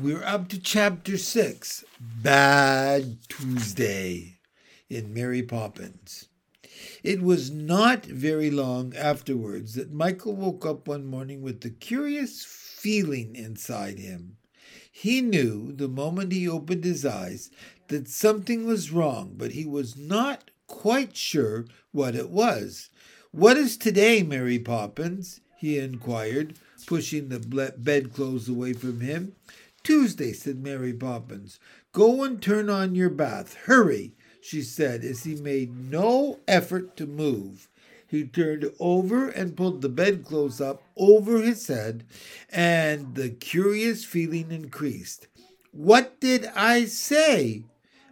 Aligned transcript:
We're 0.00 0.22
up 0.22 0.46
to 0.50 0.60
chapter 0.60 1.18
six 1.18 1.84
Bad 2.00 3.18
Tuesday 3.28 4.38
in 4.88 5.12
Mary 5.12 5.42
Poppins. 5.42 6.28
It 7.02 7.20
was 7.20 7.50
not 7.50 8.06
very 8.06 8.48
long 8.48 8.94
afterwards 8.94 9.74
that 9.74 9.92
Michael 9.92 10.36
woke 10.36 10.64
up 10.64 10.86
one 10.86 11.04
morning 11.04 11.42
with 11.42 11.62
the 11.62 11.70
curious 11.70 12.44
feeling 12.44 13.34
inside 13.34 13.98
him. 13.98 14.36
He 14.92 15.20
knew 15.20 15.72
the 15.72 15.88
moment 15.88 16.30
he 16.30 16.48
opened 16.48 16.84
his 16.84 17.04
eyes 17.04 17.50
that 17.88 18.06
something 18.06 18.66
was 18.66 18.92
wrong, 18.92 19.34
but 19.36 19.50
he 19.50 19.66
was 19.66 19.96
not 19.96 20.52
quite 20.68 21.16
sure 21.16 21.64
what 21.90 22.14
it 22.14 22.30
was. 22.30 22.88
What 23.32 23.56
is 23.56 23.76
today, 23.76 24.22
Mary 24.22 24.60
Poppins? 24.60 25.40
he 25.58 25.76
inquired, 25.76 26.54
pushing 26.86 27.30
the 27.30 27.74
bedclothes 27.76 28.48
away 28.48 28.72
from 28.72 29.00
him. 29.00 29.34
Tuesday, 29.88 30.34
said 30.34 30.62
Mary 30.62 30.92
Poppins. 30.92 31.58
Go 31.92 32.22
and 32.22 32.42
turn 32.42 32.68
on 32.68 32.94
your 32.94 33.08
bath. 33.08 33.54
Hurry, 33.64 34.12
she 34.38 34.60
said 34.60 35.02
as 35.02 35.24
he 35.24 35.34
made 35.34 35.74
no 35.74 36.40
effort 36.46 36.94
to 36.98 37.06
move. 37.06 37.70
He 38.06 38.24
turned 38.24 38.70
over 38.78 39.30
and 39.30 39.56
pulled 39.56 39.80
the 39.80 39.88
bedclothes 39.88 40.60
up 40.60 40.82
over 40.94 41.40
his 41.40 41.66
head, 41.68 42.04
and 42.50 43.14
the 43.14 43.30
curious 43.30 44.04
feeling 44.04 44.52
increased. 44.52 45.26
What 45.72 46.20
did 46.20 46.44
I 46.54 46.84
say? 46.84 47.64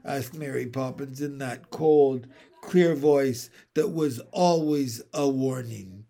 asked 0.03 0.33
Mary 0.33 0.65
Poppins 0.65 1.21
in 1.21 1.37
that 1.39 1.69
cold, 1.69 2.27
clear 2.63 2.95
voice 2.95 3.51
that 3.75 3.89
was 3.89 4.21
always 4.33 5.03
a 5.13 5.29
warning. 5.29 6.06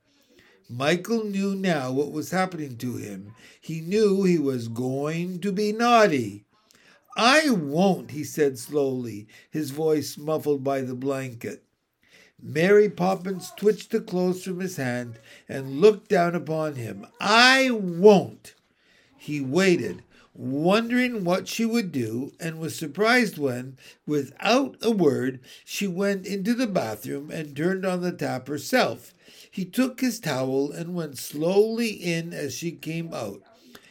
Michael 0.69 1.25
knew 1.25 1.55
now 1.55 1.93
what 1.93 2.11
was 2.11 2.33
happening 2.33 2.77
to 2.79 2.97
him. 2.97 3.35
He 3.61 3.81
knew 3.81 4.25
he 4.25 4.39
was 4.39 4.69
going 4.69 5.41
to 5.41 5.53
be 5.53 5.73
naughty. 5.73 6.45
I 7.17 7.51
won't, 7.51 8.11
he 8.11 8.25
said 8.25 8.59
slowly, 8.59 9.27
his 9.51 9.71
voice 9.71 10.19
muffled 10.19 10.65
by 10.65 10.83
the 10.83 10.95
blanket. 10.95 11.63
Mary 12.43 12.91
Poppins 12.91 13.53
twitched 13.57 13.91
the 13.91 14.01
clothes 14.01 14.45
from 14.45 14.61
his 14.61 14.77
hand 14.77 15.19
and 15.49 15.81
looked 15.81 16.09
down 16.09 16.35
upon 16.35 16.75
him. 16.75 17.07
I 17.19 17.71
won't. 17.71 18.55
He 19.17 19.41
waited, 19.41 20.03
wondering 20.35 21.25
what 21.25 21.49
she 21.49 21.65
would 21.65 21.91
do, 21.93 22.33
and 22.39 22.59
was 22.59 22.77
surprised 22.77 23.39
when, 23.39 23.79
without 24.07 24.77
a 24.83 24.91
word, 24.91 25.41
she 25.65 25.87
went 25.87 26.27
into 26.27 26.55
the 26.55 26.67
bathroom 26.67 27.31
and 27.31 27.57
turned 27.57 27.87
on 27.87 28.03
the 28.03 28.13
tap 28.13 28.49
herself. 28.49 29.15
He 29.57 29.65
took 29.65 30.03
his 30.03 30.21
towel 30.21 30.71
and 30.71 30.95
went 30.95 31.17
slowly 31.17 31.89
in 31.89 32.35
as 32.35 32.53
she 32.53 32.73
came 32.73 33.15
out. 33.15 33.41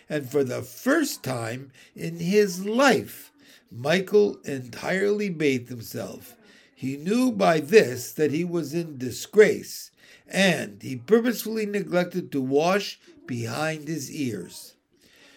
And 0.08 0.30
for 0.30 0.44
the 0.44 0.62
first 0.62 1.24
time 1.24 1.72
in 1.96 2.20
his 2.20 2.68
life, 2.68 3.32
Michael 3.72 4.38
entirely 4.44 5.30
bathed 5.30 5.70
himself. 5.70 6.36
He 6.76 6.98
knew 6.98 7.32
by 7.32 7.62
this 7.62 8.12
that 8.12 8.30
he 8.30 8.44
was 8.44 8.76
in 8.76 9.00
disgrace, 9.00 9.90
and 10.28 10.84
he 10.84 10.98
purposefully 10.98 11.66
neglected 11.66 12.32
to 12.34 12.42
wash 12.42 13.00
behind 13.26 13.88
his 13.88 14.12
ears. 14.12 14.76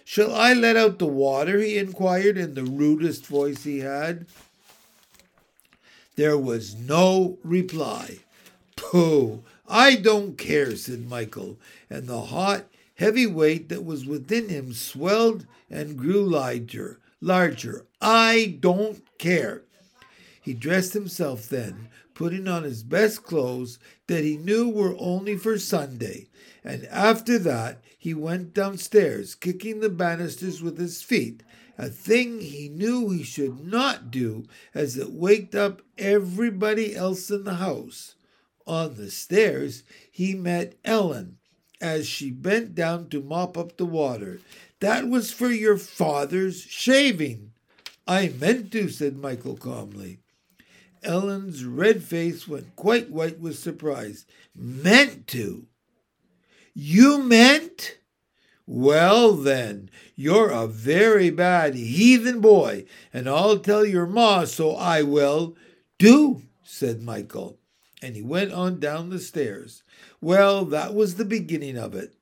Shall 0.04 0.34
I 0.34 0.52
let 0.52 0.76
out 0.76 0.98
the 0.98 1.06
water? 1.06 1.58
he 1.58 1.78
inquired 1.78 2.36
in 2.36 2.52
the 2.52 2.64
rudest 2.64 3.24
voice 3.24 3.64
he 3.64 3.78
had. 3.78 4.26
There 6.16 6.36
was 6.36 6.74
no 6.74 7.38
reply. 7.42 8.18
Pooh! 8.76 9.42
I 9.68 9.96
don't 9.96 10.38
care, 10.38 10.74
said 10.76 11.08
Michael, 11.08 11.58
and 11.90 12.06
the 12.06 12.22
hot, 12.22 12.64
heavy 12.94 13.26
weight 13.26 13.68
that 13.68 13.84
was 13.84 14.06
within 14.06 14.48
him 14.48 14.72
swelled 14.72 15.46
and 15.68 15.98
grew 15.98 16.22
larger, 16.22 16.98
larger. 17.20 17.84
I 18.00 18.56
don't 18.60 19.02
care. 19.18 19.62
He 20.40 20.54
dressed 20.54 20.94
himself 20.94 21.48
then, 21.50 21.88
putting 22.14 22.48
on 22.48 22.62
his 22.62 22.82
best 22.82 23.22
clothes 23.24 23.78
that 24.06 24.24
he 24.24 24.38
knew 24.38 24.70
were 24.70 24.96
only 24.98 25.36
for 25.36 25.58
Sunday, 25.58 26.28
and 26.64 26.86
after 26.86 27.38
that 27.38 27.82
he 27.98 28.14
went 28.14 28.54
downstairs, 28.54 29.34
kicking 29.34 29.80
the 29.80 29.90
banisters 29.90 30.62
with 30.62 30.78
his 30.78 31.02
feet, 31.02 31.42
a 31.76 31.88
thing 31.88 32.40
he 32.40 32.70
knew 32.70 33.10
he 33.10 33.22
should 33.22 33.60
not 33.60 34.10
do, 34.10 34.44
as 34.74 34.96
it 34.96 35.12
waked 35.12 35.54
up 35.54 35.82
everybody 35.98 36.96
else 36.96 37.30
in 37.30 37.44
the 37.44 37.54
house. 37.56 38.14
On 38.68 38.96
the 38.96 39.10
stairs, 39.10 39.82
he 40.10 40.34
met 40.34 40.74
Ellen 40.84 41.38
as 41.80 42.06
she 42.06 42.30
bent 42.30 42.74
down 42.74 43.08
to 43.08 43.22
mop 43.22 43.56
up 43.56 43.78
the 43.78 43.86
water. 43.86 44.40
That 44.80 45.08
was 45.08 45.32
for 45.32 45.48
your 45.48 45.78
father's 45.78 46.60
shaving. 46.60 47.52
I 48.06 48.28
meant 48.28 48.70
to, 48.72 48.90
said 48.90 49.16
Michael 49.16 49.56
calmly. 49.56 50.18
Ellen's 51.02 51.64
red 51.64 52.02
face 52.02 52.46
went 52.46 52.76
quite 52.76 53.10
white 53.10 53.40
with 53.40 53.58
surprise. 53.58 54.26
Meant 54.54 55.26
to? 55.28 55.66
You 56.74 57.22
meant? 57.22 57.96
Well, 58.66 59.32
then, 59.32 59.88
you're 60.14 60.50
a 60.50 60.66
very 60.66 61.30
bad 61.30 61.74
heathen 61.74 62.42
boy, 62.42 62.84
and 63.14 63.30
I'll 63.30 63.60
tell 63.60 63.86
your 63.86 64.06
ma, 64.06 64.44
so 64.44 64.76
I 64.76 65.02
will. 65.02 65.56
Do, 65.96 66.42
said 66.62 67.02
Michael 67.02 67.58
and 68.02 68.14
he 68.14 68.22
went 68.22 68.52
on 68.52 68.80
down 68.80 69.10
the 69.10 69.18
stairs. 69.18 69.82
Well, 70.20 70.64
that 70.66 70.94
was 70.94 71.16
the 71.16 71.24
beginning 71.24 71.76
of 71.76 71.94
it. 71.94 72.14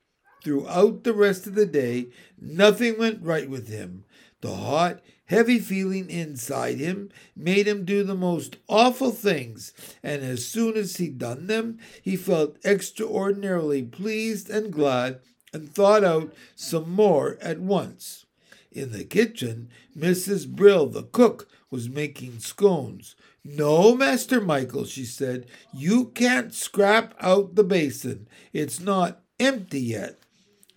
Throughout 0.42 1.04
the 1.04 1.12
rest 1.12 1.46
of 1.46 1.54
the 1.54 1.66
day, 1.66 2.08
nothing 2.40 2.98
went 2.98 3.22
right 3.22 3.50
with 3.50 3.68
him. 3.68 4.04
The 4.40 4.54
hot, 4.54 5.00
heavy 5.26 5.58
feeling 5.58 6.08
inside 6.08 6.78
him 6.78 7.10
made 7.34 7.66
him 7.66 7.84
do 7.84 8.04
the 8.04 8.14
most 8.14 8.56
awful 8.68 9.10
things, 9.10 9.72
and 10.02 10.22
as 10.22 10.46
soon 10.46 10.76
as 10.76 10.96
he'd 10.96 11.18
done 11.18 11.46
them, 11.46 11.78
he 12.00 12.16
felt 12.16 12.58
extraordinarily 12.64 13.82
pleased 13.82 14.48
and 14.48 14.72
glad 14.72 15.20
and 15.52 15.74
thought 15.74 16.04
out 16.04 16.32
some 16.54 16.90
more 16.90 17.38
at 17.40 17.58
once. 17.58 18.26
In 18.70 18.92
the 18.92 19.04
kitchen, 19.04 19.70
Mrs. 19.96 20.46
Brill, 20.46 20.86
the 20.86 21.02
cook, 21.02 21.48
was 21.70 21.88
making 21.88 22.38
scones. 22.40 23.16
No, 23.48 23.94
Master 23.94 24.40
Michael, 24.40 24.84
she 24.84 25.04
said, 25.04 25.46
you 25.72 26.06
can't 26.06 26.52
scrap 26.52 27.14
out 27.20 27.54
the 27.54 27.62
basin. 27.62 28.26
It's 28.52 28.80
not 28.80 29.22
empty 29.38 29.80
yet. 29.80 30.18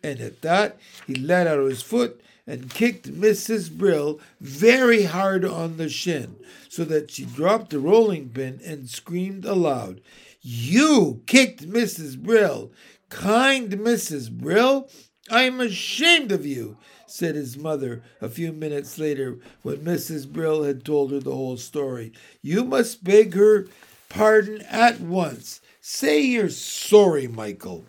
And 0.04 0.20
at 0.20 0.42
that, 0.44 0.78
he 1.08 1.16
let 1.16 1.48
out 1.48 1.68
his 1.68 1.82
foot 1.82 2.22
and 2.46 2.74
kicked 2.74 3.12
Mrs. 3.12 3.72
Brill 3.72 4.20
very 4.40 5.04
hard 5.04 5.46
on 5.46 5.78
the 5.78 5.90
shin, 5.90 6.36
so 6.68 6.84
that 6.86 7.12
she 7.12 7.26
dropped 7.26 7.72
the 7.72 7.80
rolling 7.80 8.30
pin 8.30 8.60
and 8.64 8.90
screamed 8.90 9.46
aloud. 9.46 10.02
You 10.42 11.22
kicked 11.26 11.68
Mrs. 11.68 12.18
Brill! 12.18 12.72
Kind 13.10 13.74
Mrs. 13.74 14.32
Brill! 14.32 14.90
I'm 15.30 15.60
ashamed 15.60 16.32
of 16.32 16.46
you 16.46 16.78
said 17.12 17.36
his 17.36 17.58
mother 17.58 18.02
a 18.22 18.30
few 18.30 18.52
minutes 18.52 18.98
later 18.98 19.38
when 19.62 19.78
Mrs. 19.78 20.28
Brill 20.28 20.64
had 20.64 20.86
told 20.86 21.12
her 21.12 21.20
the 21.20 21.36
whole 21.36 21.58
story. 21.58 22.14
You 22.42 22.64
must 22.64 23.04
beg 23.04 23.34
her 23.34 23.68
pardon 24.10 24.62
at 24.64 25.00
once. 25.00 25.62
Say 25.82 26.22
you're 26.22 26.50
sorry, 26.50 27.28
Michael. 27.28 27.86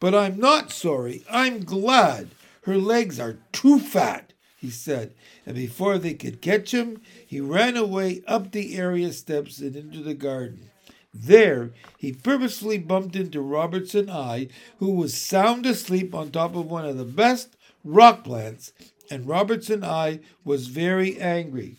But 0.00 0.14
I'm 0.14 0.38
not 0.38 0.70
sorry. 0.70 1.24
I'm 1.30 1.64
glad. 1.64 2.30
Her 2.62 2.78
legs 2.78 3.20
are 3.20 3.38
too 3.52 3.78
fat, 3.78 4.32
he 4.58 4.70
said, 4.70 5.12
and 5.44 5.54
before 5.54 5.98
they 5.98 6.14
could 6.14 6.40
catch 6.40 6.72
him, 6.72 7.02
he 7.26 7.40
ran 7.40 7.76
away 7.76 8.22
up 8.26 8.50
the 8.52 8.76
area 8.76 9.12
steps 9.12 9.58
and 9.60 9.76
into 9.76 10.00
the 10.00 10.14
garden. 10.14 10.70
There, 11.12 11.70
he 11.98 12.12
purposefully 12.12 12.78
bumped 12.78 13.14
into 13.14 13.40
Robertson 13.40 14.10
Ay, 14.10 14.48
who 14.78 14.90
was 14.90 15.16
sound 15.16 15.66
asleep 15.66 16.14
on 16.14 16.30
top 16.30 16.56
of 16.56 16.70
one 16.70 16.86
of 16.86 16.96
the 16.96 17.04
best 17.04 17.56
rock 17.84 18.24
plants, 18.24 18.72
and 19.10 19.28
Robertson 19.28 19.84
Ay 19.84 20.20
was 20.44 20.66
very 20.68 21.20
angry. 21.20 21.76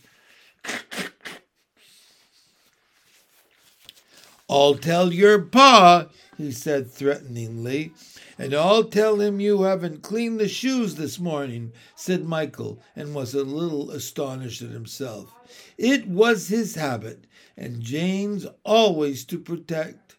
I'll 4.47 4.75
tell 4.75 5.11
your 5.11 5.41
pa, 5.41 6.07
he 6.37 6.51
said 6.51 6.91
threateningly. 6.91 7.93
And 8.37 8.53
I'll 8.53 8.83
tell 8.83 9.21
him 9.21 9.39
you 9.39 9.63
haven't 9.63 10.03
cleaned 10.03 10.39
the 10.39 10.49
shoes 10.49 10.95
this 10.95 11.19
morning, 11.19 11.71
said 11.95 12.25
Michael, 12.25 12.81
and 12.95 13.15
was 13.15 13.33
a 13.33 13.43
little 13.43 13.91
astonished 13.91 14.61
at 14.61 14.71
himself. 14.71 15.33
It 15.77 16.07
was 16.07 16.49
his 16.49 16.75
habit, 16.75 17.25
and 17.55 17.81
Jane's 17.81 18.45
always 18.65 19.23
to 19.25 19.39
protect 19.39 20.17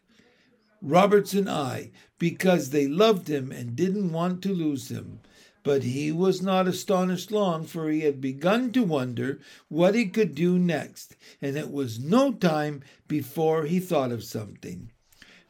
Robertson 0.81 1.47
Ay, 1.47 1.91
because 2.17 2.71
they 2.71 2.87
loved 2.87 3.27
him 3.27 3.51
and 3.51 3.75
didn't 3.75 4.11
want 4.11 4.41
to 4.43 4.53
lose 4.53 4.89
him. 4.89 5.19
But 5.63 5.83
he 5.83 6.11
was 6.11 6.41
not 6.41 6.67
astonished 6.67 7.31
long, 7.31 7.65
for 7.65 7.89
he 7.89 8.01
had 8.01 8.21
begun 8.21 8.71
to 8.73 8.83
wonder 8.83 9.39
what 9.67 9.95
he 9.95 10.05
could 10.05 10.35
do 10.35 10.57
next, 10.57 11.15
and 11.41 11.57
it 11.57 11.71
was 11.71 11.99
no 11.99 12.31
time 12.31 12.81
before 13.07 13.65
he 13.65 13.79
thought 13.79 14.11
of 14.11 14.23
something. 14.23 14.91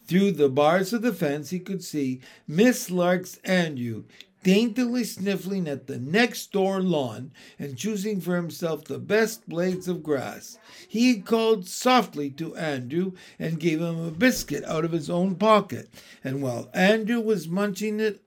Through 0.05 0.31
the 0.31 0.49
bars 0.49 0.93
of 0.93 1.01
the 1.01 1.13
fence 1.13 1.49
he 1.49 1.59
could 1.59 1.83
see 1.83 2.21
Miss 2.47 2.89
Lark's 2.89 3.37
Andrew 3.43 4.05
daintily 4.43 5.03
sniffling 5.03 5.67
at 5.67 5.87
the 5.87 5.97
next 5.97 6.53
door 6.53 6.81
lawn 6.81 7.31
and 7.59 7.77
choosing 7.77 8.21
for 8.21 8.37
himself 8.37 8.85
the 8.85 8.99
best 8.99 9.49
blades 9.49 9.89
of 9.89 10.01
grass. 10.01 10.57
He 10.87 11.19
called 11.19 11.67
softly 11.67 12.29
to 12.31 12.55
Andrew 12.55 13.11
and 13.37 13.59
gave 13.59 13.81
him 13.81 13.99
a 13.99 14.11
biscuit 14.11 14.63
out 14.63 14.85
of 14.85 14.93
his 14.93 15.09
own 15.09 15.35
pocket, 15.35 15.89
and 16.23 16.41
while 16.41 16.69
Andrew 16.73 17.19
was 17.19 17.49
munching 17.49 17.99
it, 17.99 18.23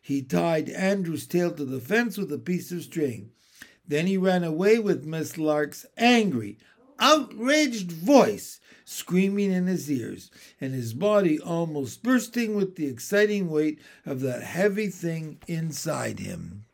he 0.00 0.22
tied 0.22 0.68
Andrew's 0.70 1.26
tail 1.26 1.52
to 1.52 1.64
the 1.64 1.80
fence 1.80 2.16
with 2.16 2.32
a 2.32 2.38
piece 2.38 2.72
of 2.72 2.82
string. 2.82 3.30
Then 3.86 4.06
he 4.06 4.16
ran 4.16 4.44
away 4.44 4.78
with 4.78 5.04
Miss 5.04 5.36
Lark's 5.36 5.84
angry, 5.96 6.58
outraged 6.98 7.92
voice 7.92 8.60
screaming 8.84 9.52
in 9.52 9.66
his 9.66 9.90
ears, 9.90 10.30
and 10.60 10.74
his 10.74 10.94
body 10.94 11.38
almost 11.38 12.02
bursting 12.02 12.56
with 12.56 12.76
the 12.76 12.86
exciting 12.86 13.48
weight 13.48 13.78
of 14.04 14.20
that 14.20 14.42
heavy 14.42 14.88
thing 14.88 15.38
inside 15.46 16.18
him. 16.18 16.64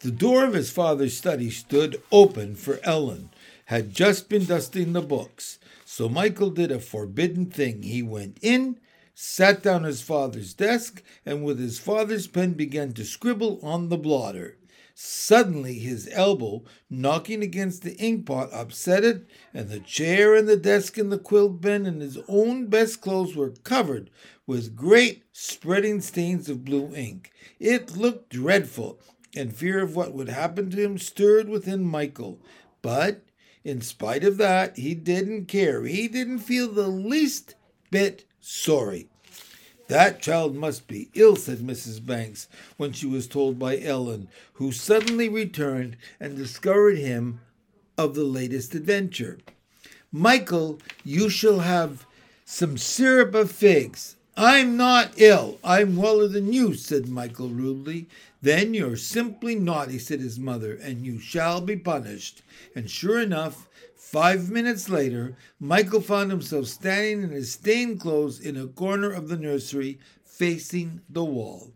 The 0.00 0.10
door 0.10 0.46
of 0.46 0.54
his 0.54 0.70
father's 0.70 1.14
study 1.14 1.50
stood 1.50 2.02
open 2.10 2.54
for 2.54 2.80
Ellen, 2.82 3.28
had 3.66 3.92
just 3.94 4.30
been 4.30 4.46
dusting 4.46 4.94
the 4.94 5.02
books. 5.02 5.58
So 5.84 6.08
Michael 6.08 6.50
did 6.50 6.72
a 6.72 6.80
forbidden 6.80 7.46
thing. 7.46 7.82
He 7.82 8.02
went 8.02 8.38
in, 8.40 8.80
sat 9.14 9.62
down 9.62 9.84
at 9.84 9.88
his 9.88 10.02
father's 10.02 10.54
desk, 10.54 11.02
and 11.24 11.44
with 11.44 11.58
his 11.58 11.78
father's 11.78 12.26
pen 12.26 12.52
began 12.52 12.92
to 12.92 13.04
scribble 13.04 13.60
on 13.62 13.88
the 13.88 13.98
blotter. 13.98 14.56
Suddenly, 14.94 15.78
his 15.78 16.10
elbow, 16.12 16.62
knocking 16.90 17.42
against 17.42 17.82
the 17.82 17.96
inkpot, 17.96 18.52
upset 18.52 19.02
it, 19.02 19.26
and 19.54 19.70
the 19.70 19.80
chair 19.80 20.34
and 20.34 20.46
the 20.46 20.58
desk 20.58 20.98
and 20.98 21.10
the 21.10 21.18
quilt 21.18 21.62
pen 21.62 21.86
and 21.86 22.02
his 22.02 22.18
own 22.28 22.66
best 22.66 23.00
clothes 23.00 23.34
were 23.34 23.54
covered 23.64 24.10
with 24.46 24.76
great 24.76 25.24
spreading 25.32 26.00
stains 26.00 26.48
of 26.48 26.64
blue 26.64 26.94
ink. 26.94 27.32
It 27.58 27.96
looked 27.96 28.30
dreadful, 28.30 29.00
and 29.34 29.56
fear 29.56 29.80
of 29.82 29.96
what 29.96 30.12
would 30.12 30.28
happen 30.28 30.70
to 30.70 30.82
him 30.82 30.98
stirred 30.98 31.48
within 31.48 31.84
Michael. 31.84 32.40
But 32.82 33.22
in 33.64 33.80
spite 33.80 34.24
of 34.24 34.36
that, 34.38 34.76
he 34.76 34.94
didn't 34.94 35.46
care. 35.46 35.84
He 35.84 36.08
didn't 36.08 36.40
feel 36.40 36.68
the 36.68 36.88
least 36.88 37.54
bit 37.90 38.24
sorry. 38.40 39.08
That 39.88 40.22
child 40.22 40.54
must 40.54 40.86
be 40.86 41.08
ill, 41.14 41.34
said 41.34 41.58
Mrs. 41.58 42.04
Banks 42.04 42.46
when 42.76 42.92
she 42.92 43.06
was 43.06 43.26
told 43.26 43.58
by 43.58 43.80
Ellen, 43.80 44.28
who 44.54 44.70
suddenly 44.70 45.28
returned 45.28 45.96
and 46.20 46.36
discovered 46.36 46.96
him 46.96 47.40
of 47.98 48.14
the 48.14 48.24
latest 48.24 48.74
adventure. 48.74 49.38
Michael, 50.12 50.80
you 51.04 51.28
shall 51.28 51.60
have 51.60 52.06
some 52.44 52.78
syrup 52.78 53.34
of 53.34 53.50
figs. 53.50 54.16
I'm 54.36 54.76
not 54.76 55.12
ill. 55.16 55.58
I'm 55.62 55.96
weller 55.96 56.28
than 56.28 56.52
you, 56.52 56.74
said 56.74 57.08
Michael 57.08 57.48
rudely. 57.48 58.06
Then 58.40 58.74
you're 58.74 58.96
simply 58.96 59.54
naughty, 59.54 59.98
said 59.98 60.20
his 60.20 60.38
mother, 60.38 60.74
and 60.74 61.04
you 61.04 61.18
shall 61.18 61.60
be 61.60 61.76
punished. 61.76 62.42
And 62.74 62.90
sure 62.90 63.20
enough, 63.20 63.68
Five 64.00 64.50
minutes 64.50 64.88
later, 64.88 65.36
Michael 65.60 66.00
found 66.00 66.32
himself 66.32 66.66
standing 66.66 67.22
in 67.22 67.30
his 67.30 67.52
stained 67.52 68.00
clothes 68.00 68.40
in 68.40 68.56
a 68.56 68.66
corner 68.66 69.12
of 69.12 69.28
the 69.28 69.36
nursery 69.36 70.00
facing 70.24 71.02
the 71.08 71.22
wall. 71.22 71.70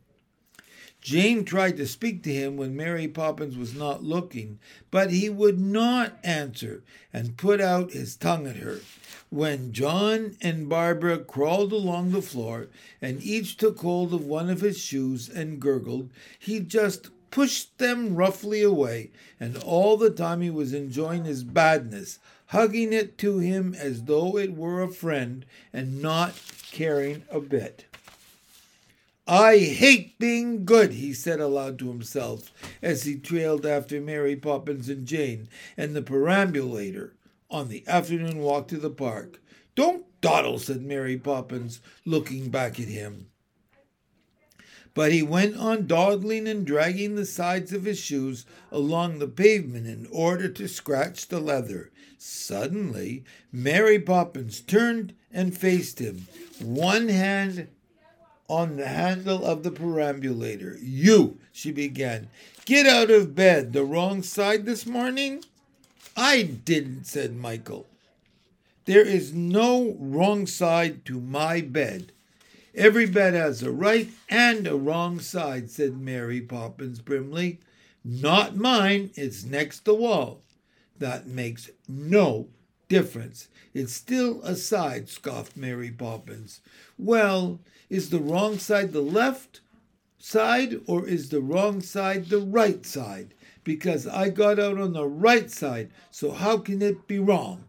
Jane 1.00 1.44
tried 1.44 1.76
to 1.76 1.86
speak 1.86 2.22
to 2.22 2.32
him 2.32 2.56
when 2.56 2.74
Mary 2.74 3.06
Poppins 3.06 3.58
was 3.58 3.74
not 3.74 4.02
looking, 4.02 4.58
but 4.90 5.10
he 5.10 5.28
would 5.28 5.60
not 5.60 6.18
answer 6.24 6.82
and 7.12 7.36
put 7.36 7.60
out 7.60 7.92
his 7.92 8.16
tongue 8.16 8.46
at 8.46 8.56
her. 8.56 8.80
When 9.28 9.72
John 9.72 10.36
and 10.40 10.68
Barbara 10.68 11.18
crawled 11.18 11.72
along 11.72 12.10
the 12.10 12.22
floor 12.22 12.68
and 13.02 13.22
each 13.22 13.58
took 13.58 13.78
hold 13.80 14.14
of 14.14 14.24
one 14.24 14.48
of 14.48 14.62
his 14.62 14.78
shoes 14.78 15.28
and 15.28 15.60
gurgled, 15.60 16.10
he 16.38 16.58
just 16.58 17.10
pushed 17.34 17.78
them 17.78 18.14
roughly 18.14 18.62
away, 18.62 19.10
and 19.40 19.56
all 19.56 19.96
the 19.96 20.08
time 20.08 20.40
he 20.40 20.50
was 20.50 20.72
enjoying 20.72 21.24
his 21.24 21.42
badness, 21.42 22.20
hugging 22.46 22.92
it 22.92 23.18
to 23.18 23.40
him 23.40 23.74
as 23.74 24.04
though 24.04 24.38
it 24.38 24.54
were 24.54 24.80
a 24.80 24.88
friend, 24.88 25.44
and 25.72 26.00
not 26.00 26.40
caring 26.70 27.24
a 27.28 27.40
bit. 27.40 27.86
I 29.26 29.58
hate 29.58 30.16
being 30.20 30.64
good, 30.64 30.92
he 30.92 31.12
said 31.12 31.40
aloud 31.40 31.76
to 31.80 31.88
himself 31.88 32.52
as 32.80 33.02
he 33.02 33.16
trailed 33.16 33.66
after 33.66 34.00
Mary 34.00 34.36
Poppins 34.36 34.88
and 34.88 35.04
Jane 35.04 35.48
and 35.76 35.96
the 35.96 36.02
perambulator 36.02 37.14
on 37.50 37.66
the 37.66 37.82
afternoon 37.88 38.38
walk 38.38 38.68
to 38.68 38.76
the 38.76 38.90
park. 38.90 39.40
Don't 39.74 40.04
dawdle, 40.20 40.60
said 40.60 40.82
Mary 40.82 41.16
Poppins, 41.16 41.80
looking 42.04 42.50
back 42.50 42.78
at 42.78 42.86
him. 42.86 43.26
But 44.94 45.12
he 45.12 45.22
went 45.22 45.56
on 45.56 45.88
dawdling 45.88 46.46
and 46.46 46.64
dragging 46.64 47.16
the 47.16 47.26
sides 47.26 47.72
of 47.72 47.84
his 47.84 47.98
shoes 47.98 48.46
along 48.70 49.18
the 49.18 49.28
pavement 49.28 49.86
in 49.86 50.06
order 50.10 50.48
to 50.48 50.68
scratch 50.68 51.26
the 51.26 51.40
leather. 51.40 51.90
Suddenly, 52.16 53.24
Mary 53.52 53.98
Poppins 53.98 54.60
turned 54.60 55.14
and 55.32 55.56
faced 55.56 55.98
him, 55.98 56.28
one 56.60 57.08
hand 57.08 57.68
on 58.48 58.76
the 58.76 58.86
handle 58.86 59.44
of 59.44 59.62
the 59.62 59.70
perambulator. 59.70 60.78
You, 60.80 61.38
she 61.52 61.72
began, 61.72 62.28
get 62.64 62.86
out 62.86 63.10
of 63.10 63.34
bed 63.34 63.72
the 63.72 63.84
wrong 63.84 64.22
side 64.22 64.64
this 64.64 64.86
morning? 64.86 65.44
I 66.16 66.42
didn't, 66.42 67.06
said 67.06 67.34
Michael. 67.34 67.86
There 68.84 69.04
is 69.04 69.32
no 69.32 69.96
wrong 69.98 70.46
side 70.46 71.04
to 71.06 71.20
my 71.20 71.60
bed. 71.60 72.12
Every 72.76 73.06
bed 73.06 73.34
has 73.34 73.62
a 73.62 73.70
right 73.70 74.10
and 74.28 74.66
a 74.66 74.74
wrong 74.74 75.20
side, 75.20 75.70
said 75.70 75.96
Mary 75.96 76.40
Poppins 76.40 77.00
primly. 77.00 77.60
Not 78.04 78.56
mine, 78.56 79.12
it's 79.14 79.44
next 79.44 79.84
the 79.84 79.94
wall. 79.94 80.42
That 80.98 81.28
makes 81.28 81.70
no 81.86 82.48
difference. 82.88 83.46
It's 83.74 83.92
still 83.92 84.42
a 84.42 84.56
side, 84.56 85.08
scoffed 85.08 85.56
Mary 85.56 85.92
Poppins. 85.92 86.60
Well, 86.98 87.60
is 87.88 88.10
the 88.10 88.18
wrong 88.18 88.58
side 88.58 88.92
the 88.92 89.02
left 89.02 89.60
side 90.18 90.80
or 90.86 91.06
is 91.06 91.28
the 91.28 91.40
wrong 91.40 91.80
side 91.80 92.26
the 92.26 92.40
right 92.40 92.84
side? 92.84 93.34
Because 93.62 94.08
I 94.08 94.30
got 94.30 94.58
out 94.58 94.78
on 94.78 94.94
the 94.94 95.06
right 95.06 95.48
side, 95.48 95.92
so 96.10 96.32
how 96.32 96.58
can 96.58 96.82
it 96.82 97.06
be 97.06 97.20
wrong? 97.20 97.66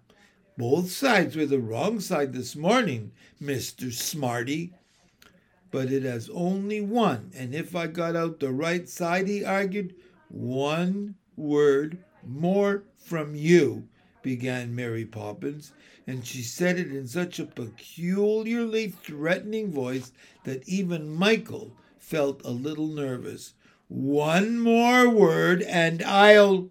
Both 0.57 0.90
sides 0.90 1.36
were 1.36 1.46
the 1.46 1.60
wrong 1.60 2.00
side 2.00 2.34
this 2.34 2.56
morning, 2.56 3.12
Mr. 3.40 3.94
Smarty 3.94 4.74
but 5.75 5.92
it 5.92 6.04
has 6.04 6.30
only 6.30 6.80
one. 6.80 7.30
And 7.36 7.54
if 7.54 7.75
I 7.75 7.88
got 7.88 8.16
out 8.16 8.39
the 8.39 8.54
right 8.54 8.88
side, 8.88 9.27
he 9.27 9.44
argued, 9.44 9.94
one 10.30 11.16
word 11.35 11.97
more 12.26 12.85
from 12.97 13.35
you, 13.35 13.90
began 14.21 14.73
Mary 14.73 15.04
Poppins, 15.04 15.73
and 16.07 16.26
she 16.26 16.44
said 16.44 16.80
it 16.80 16.95
in 16.95 17.07
such 17.07 17.40
a 17.40 17.45
peculiarly 17.45 18.88
threatening 18.88 19.69
voice 19.69 20.14
that 20.45 20.66
even 20.66 21.14
Michael 21.14 21.76
felt 22.00 22.42
a 22.45 22.52
little 22.52 22.88
nervous. 22.88 23.54
One 23.90 24.57
more 24.57 25.09
word, 25.09 25.61
and 25.61 26.02
I'll. 26.04 26.69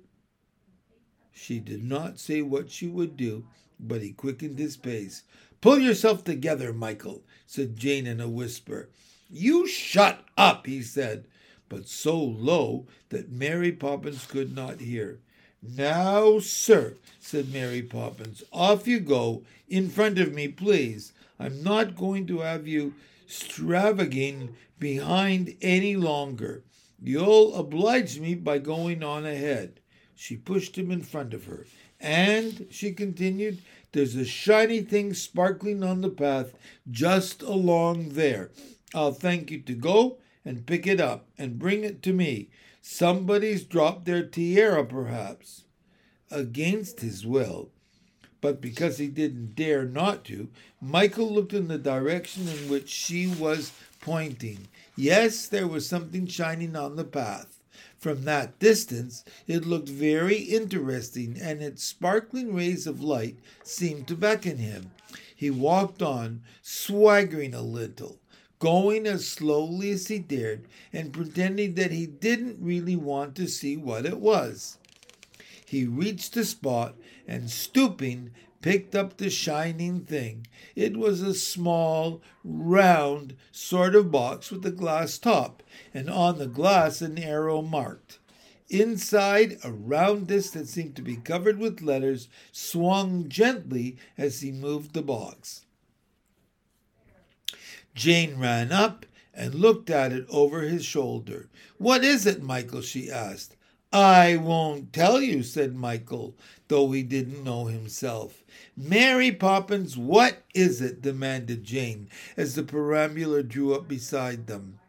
She 1.31 1.61
did 1.61 1.85
not 1.85 2.19
say 2.19 2.41
what 2.41 2.71
she 2.71 2.87
would 2.87 3.19
do, 3.19 3.45
but 3.79 4.01
he 4.01 4.13
quickened 4.13 4.59
his 4.59 4.79
pace. 4.79 5.25
Pull 5.61 5.79
yourself 5.79 6.25
together, 6.25 6.73
Michael 6.73 7.23
said 7.47 7.77
Jane 7.77 8.07
in 8.07 8.21
a 8.21 8.29
whisper. 8.29 8.89
You 9.31 9.67
shut 9.67 10.25
up, 10.37 10.67
he 10.67 10.83
said, 10.83 11.27
but 11.69 11.89
so 11.89 12.19
low 12.19 12.87
that 13.09 13.33
Mary 13.33 13.73
Poppins 13.73 14.27
could 14.27 14.55
not 14.55 14.81
hear. 14.81 15.19
Now, 15.63 16.39
sir, 16.41 16.95
said 17.21 17.53
Mary 17.53 17.83
Poppins, 17.83 18.45
off 18.53 18.87
you 18.87 19.01
go, 19.01 19.45
in 19.69 19.89
front 19.89 20.19
of 20.19 20.33
me, 20.33 20.49
please. 20.49 21.13
I'm 21.39 21.63
not 21.63 21.97
going 21.97 22.27
to 22.27 22.41
have 22.41 22.69
you 22.69 22.95
stravagging 23.27 24.51
behind 24.79 25.57
any 25.63 25.97
longer. 25.97 26.63
You'll 27.03 27.55
oblige 27.55 28.21
me 28.21 28.35
by 28.35 28.59
going 28.59 29.03
on 29.03 29.27
ahead. 29.27 29.81
She 30.15 30.37
pushed 30.37 30.77
him 30.77 30.91
in 30.91 31.03
front 31.03 31.35
of 31.35 31.47
her. 31.47 31.67
And, 32.01 32.67
she 32.71 32.93
continued, 32.93 33.63
there's 33.95 34.17
a 34.17 34.25
shiny 34.25 34.83
thing 34.83 35.15
sparkling 35.15 35.83
on 35.85 36.01
the 36.01 36.11
path 36.11 36.53
just 36.91 37.43
along 37.43 38.11
there. 38.11 38.51
I'll 38.93 39.13
thank 39.13 39.51
you 39.51 39.61
to 39.61 39.73
go 39.73 40.19
and 40.45 40.67
pick 40.67 40.87
it 40.87 41.01
up 41.01 41.29
and 41.39 41.59
bring 41.59 41.85
it 41.85 42.03
to 42.03 42.13
me. 42.13 42.51
Somebody's 42.83 43.63
dropped 43.63 44.05
their 44.05 44.27
tiara, 44.27 44.85
perhaps. 44.85 45.63
Against 46.31 47.01
his 47.01 47.25
will, 47.25 47.71
but 48.41 48.61
because 48.61 48.99
he 48.99 49.07
didn't 49.07 49.55
dare 49.55 49.85
not 49.85 50.25
to, 50.25 50.49
Michael 50.81 51.33
looked 51.33 51.53
in 51.53 51.69
the 51.69 51.79
direction 51.79 52.49
in 52.49 52.69
which 52.69 52.89
she 52.89 53.29
was 53.29 53.73
pointing. 54.01 54.67
Yes, 54.97 55.47
there 55.47 55.69
was 55.69 55.89
something 55.89 56.27
shining 56.27 56.75
on 56.75 56.97
the 56.97 57.05
path. 57.05 57.54
From 58.05 58.25
that 58.25 58.59
distance, 58.59 59.25
it 59.47 59.65
looked 59.65 59.89
very 59.89 60.37
interesting, 60.37 61.39
and 61.41 61.63
its 61.63 61.83
sparkling 61.83 62.55
rays 62.55 62.87
of 62.87 63.01
light 63.03 63.39
seemed 63.63 64.09
to 64.09 64.15
beckon 64.15 64.59
him. 64.59 64.91
He 65.35 65.49
walked 65.49 66.03
on, 66.03 66.43
swaggering 66.61 67.55
a 67.55 67.63
little. 67.63 68.19
going 68.65 69.07
as 69.07 69.29
slowly 69.29 69.91
as 69.91 70.09
he 70.09 70.19
dared 70.19 70.67
and 70.91 71.13
pretending 71.13 71.75
that 71.75 71.91
he 71.91 72.07
didn't 72.07 72.57
really 72.59 72.97
want 72.97 73.35
to 73.37 73.47
see 73.47 73.77
what 73.77 74.07
it 74.07 74.19
was. 74.19 74.79
He 75.67 75.85
reached 75.85 76.33
the 76.33 76.47
spot 76.47 76.95
and, 77.29 77.51
stooping, 77.51 78.31
picked 78.65 78.95
up 78.95 79.19
the 79.19 79.29
shining 79.29 80.01
thing. 80.01 80.47
It 80.75 80.97
was 80.97 81.21
a 81.21 81.35
small, 81.35 82.23
round 82.43 83.37
sort 83.53 83.95
of 83.95 84.11
box 84.11 84.51
with 84.51 84.65
a 84.65 84.71
glass 84.71 85.19
top, 85.19 85.63
and 85.93 86.09
on 86.09 86.39
the 86.39 86.47
glass 86.47 87.03
an 87.03 87.19
arrow 87.19 87.61
marked. 87.61 88.21
Inside, 88.71 89.59
a 89.63 89.71
round 89.71 90.29
disc 90.29 90.55
that 90.55 90.67
seemed 90.67 90.97
to 90.97 91.03
be 91.03 91.17
covered 91.17 91.59
with 91.59 91.83
letters 91.83 92.29
swung 92.53 93.29
gently 93.29 93.99
as 94.17 94.41
he 94.41 94.51
moved 94.51 94.95
the 94.95 95.03
box. 95.03 95.67
Jane 97.95 98.39
ran 98.39 98.73
up 98.73 99.05
and 99.35 99.55
looked 99.55 99.91
at 99.91 100.11
it 100.11 100.25
over 100.31 100.63
his 100.63 100.87
shoulder. 100.87 101.51
What 101.77 102.03
is 102.03 102.25
it, 102.25 102.43
Michael? 102.43 102.81
she 102.81 103.11
asked. 103.11 103.57
I 103.95 104.37
won't 104.39 104.93
tell 104.93 105.23
you, 105.23 105.45
said 105.45 105.77
Michael, 105.77 106.37
though 106.67 106.91
he 106.91 107.05
didn't 107.05 107.45
know 107.45 107.67
himself. 107.67 108.43
Mary 108.77 109.31
Poppins, 109.31 109.97
what 109.97 110.43
is 110.53 110.81
it? 110.81 111.01
demanded 111.01 111.63
Jane 111.63 112.11
as 112.37 112.57
the 112.57 112.65
perambulator 112.65 113.45
drew 113.45 113.73
up 113.73 113.87
beside 113.87 114.49
them. 114.49 114.81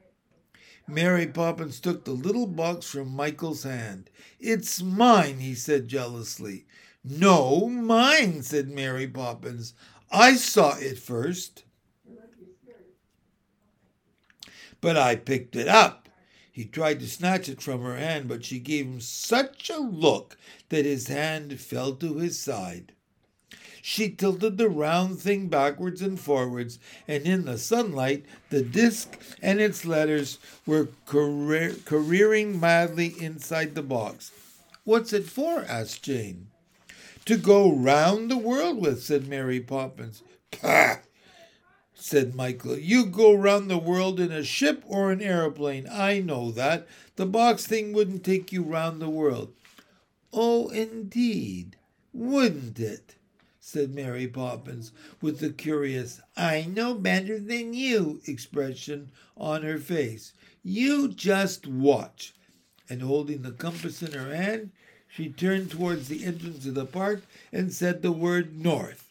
Mary 0.87 1.27
Poppins 1.27 1.79
took 1.79 2.03
the 2.03 2.13
little 2.13 2.47
box 2.47 2.87
from 2.89 3.15
Michael's 3.15 3.61
hand. 3.61 4.09
It's 4.39 4.81
mine, 4.81 5.37
he 5.37 5.53
said 5.53 5.87
jealously. 5.87 6.65
No, 7.03 7.69
mine, 7.69 8.41
said 8.41 8.69
Mary 8.69 9.07
Poppins. 9.07 9.75
I 10.09 10.35
saw 10.35 10.77
it 10.77 10.97
first. 10.97 11.63
But 14.81 14.97
I 14.97 15.15
picked 15.15 15.55
it 15.55 15.67
up. 15.67 16.04
He 16.55 16.63
tried 16.63 17.01
to 17.01 17.07
snatch 17.09 17.49
it 17.49 17.61
from 17.61 17.81
her 17.81 17.97
hand, 17.97 18.29
but 18.29 18.45
she 18.45 18.59
gave 18.59 18.85
him 18.85 19.01
such 19.01 19.69
a 19.69 19.77
look 19.77 20.37
that 20.69 20.85
his 20.85 21.07
hand 21.07 21.59
fell 21.59 21.93
to 21.95 22.15
his 22.15 22.39
side. 22.39 22.93
She 23.81 24.09
tilted 24.09 24.57
the 24.57 24.69
round 24.69 25.19
thing 25.19 25.49
backwards 25.49 26.01
and 26.01 26.17
forwards, 26.17 26.79
and 27.09 27.25
in 27.25 27.43
the 27.43 27.57
sunlight, 27.57 28.23
the 28.51 28.61
disk 28.61 29.19
and 29.41 29.59
its 29.59 29.83
letters 29.83 30.37
were 30.65 30.87
career- 31.05 31.75
careering 31.83 32.57
madly 32.57 33.15
inside 33.19 33.75
the 33.75 33.83
box. 33.83 34.31
What's 34.85 35.11
it 35.11 35.25
for? 35.25 35.65
asked 35.65 36.03
Jane. 36.03 36.47
To 37.25 37.35
go 37.35 37.69
round 37.69 38.31
the 38.31 38.37
world 38.37 38.79
with, 38.79 39.03
said 39.03 39.27
Mary 39.27 39.59
Poppins. 39.59 40.23
Pah! 40.51 40.99
Said 41.95 42.35
Michael. 42.35 42.77
You 42.77 43.05
go 43.05 43.33
round 43.33 43.69
the 43.69 43.77
world 43.77 44.19
in 44.19 44.31
a 44.31 44.43
ship 44.43 44.83
or 44.85 45.11
an 45.11 45.21
aeroplane. 45.21 45.87
I 45.91 46.19
know 46.19 46.51
that. 46.51 46.87
The 47.15 47.25
box 47.25 47.65
thing 47.65 47.93
wouldn't 47.93 48.23
take 48.23 48.51
you 48.51 48.63
round 48.63 49.01
the 49.01 49.09
world. 49.09 49.53
Oh, 50.31 50.67
indeed, 50.69 51.77
wouldn't 52.13 52.79
it? 52.79 53.15
said 53.59 53.95
Mary 53.95 54.27
Poppins, 54.27 54.91
with 55.21 55.39
the 55.39 55.49
curious, 55.49 56.21
I 56.37 56.65
know 56.65 56.93
better 56.93 57.39
than 57.39 57.73
you 57.73 58.21
expression 58.25 59.11
on 59.35 59.63
her 59.63 59.79
face. 59.79 60.33
You 60.61 61.07
just 61.07 61.65
watch. 61.65 62.33
And 62.89 63.01
holding 63.01 63.41
the 63.41 63.51
compass 63.51 64.03
in 64.03 64.11
her 64.11 64.35
hand, 64.35 64.71
she 65.07 65.29
turned 65.29 65.71
towards 65.71 66.09
the 66.09 66.25
entrance 66.25 66.65
of 66.65 66.75
the 66.75 66.85
park 66.85 67.23
and 67.51 67.73
said 67.73 68.01
the 68.01 68.11
word 68.11 68.55
north. 68.61 69.04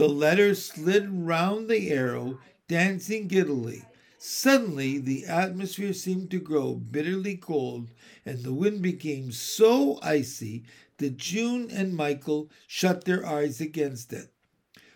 The 0.00 0.08
letter 0.08 0.54
slid 0.54 1.10
round 1.10 1.68
the 1.68 1.90
arrow, 1.90 2.38
dancing 2.68 3.28
giddily. 3.28 3.84
Suddenly, 4.16 4.96
the 4.96 5.26
atmosphere 5.26 5.92
seemed 5.92 6.30
to 6.30 6.40
grow 6.40 6.74
bitterly 6.74 7.36
cold, 7.36 7.90
and 8.24 8.42
the 8.42 8.54
wind 8.54 8.80
became 8.80 9.30
so 9.30 9.98
icy 10.02 10.62
that 10.96 11.18
June 11.18 11.70
and 11.70 11.94
Michael 11.94 12.48
shut 12.66 13.04
their 13.04 13.26
eyes 13.26 13.60
against 13.60 14.14
it. 14.14 14.32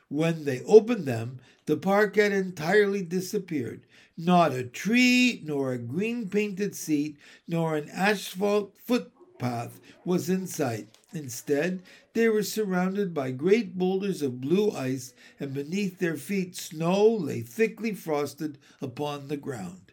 When 0.08 0.46
they 0.46 0.62
opened 0.62 1.04
them, 1.04 1.38
the 1.66 1.76
park 1.76 2.16
had 2.16 2.32
entirely 2.32 3.02
disappeared. 3.02 3.82
Not 4.16 4.54
a 4.54 4.64
tree, 4.64 5.42
nor 5.44 5.74
a 5.74 5.78
green 5.78 6.30
painted 6.30 6.74
seat, 6.74 7.18
nor 7.46 7.76
an 7.76 7.90
asphalt 7.90 8.74
footpath 8.82 9.82
was 10.02 10.30
in 10.30 10.46
sight. 10.46 10.96
Instead, 11.14 11.80
they 12.12 12.28
were 12.28 12.42
surrounded 12.42 13.14
by 13.14 13.30
great 13.30 13.78
boulders 13.78 14.20
of 14.20 14.40
blue 14.40 14.72
ice, 14.72 15.14
and 15.38 15.54
beneath 15.54 16.00
their 16.00 16.16
feet 16.16 16.56
snow 16.56 17.08
lay 17.08 17.40
thickly 17.40 17.94
frosted 17.94 18.58
upon 18.82 19.28
the 19.28 19.36
ground. 19.36 19.92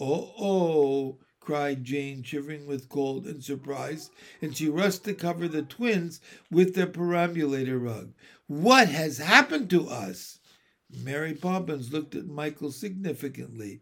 Oh, 0.00 0.32
oh, 0.38 1.18
cried 1.38 1.84
Jane, 1.84 2.22
shivering 2.22 2.66
with 2.66 2.88
cold 2.88 3.26
and 3.26 3.44
surprise, 3.44 4.10
and 4.40 4.56
she 4.56 4.68
rushed 4.68 5.04
to 5.04 5.12
cover 5.12 5.48
the 5.48 5.62
twins 5.62 6.20
with 6.50 6.74
their 6.74 6.86
perambulator 6.86 7.78
rug. 7.78 8.14
What 8.46 8.88
has 8.88 9.18
happened 9.18 9.68
to 9.70 9.86
us? 9.86 10.38
Mary 10.90 11.34
Poppins 11.34 11.92
looked 11.92 12.14
at 12.14 12.26
Michael 12.26 12.72
significantly. 12.72 13.80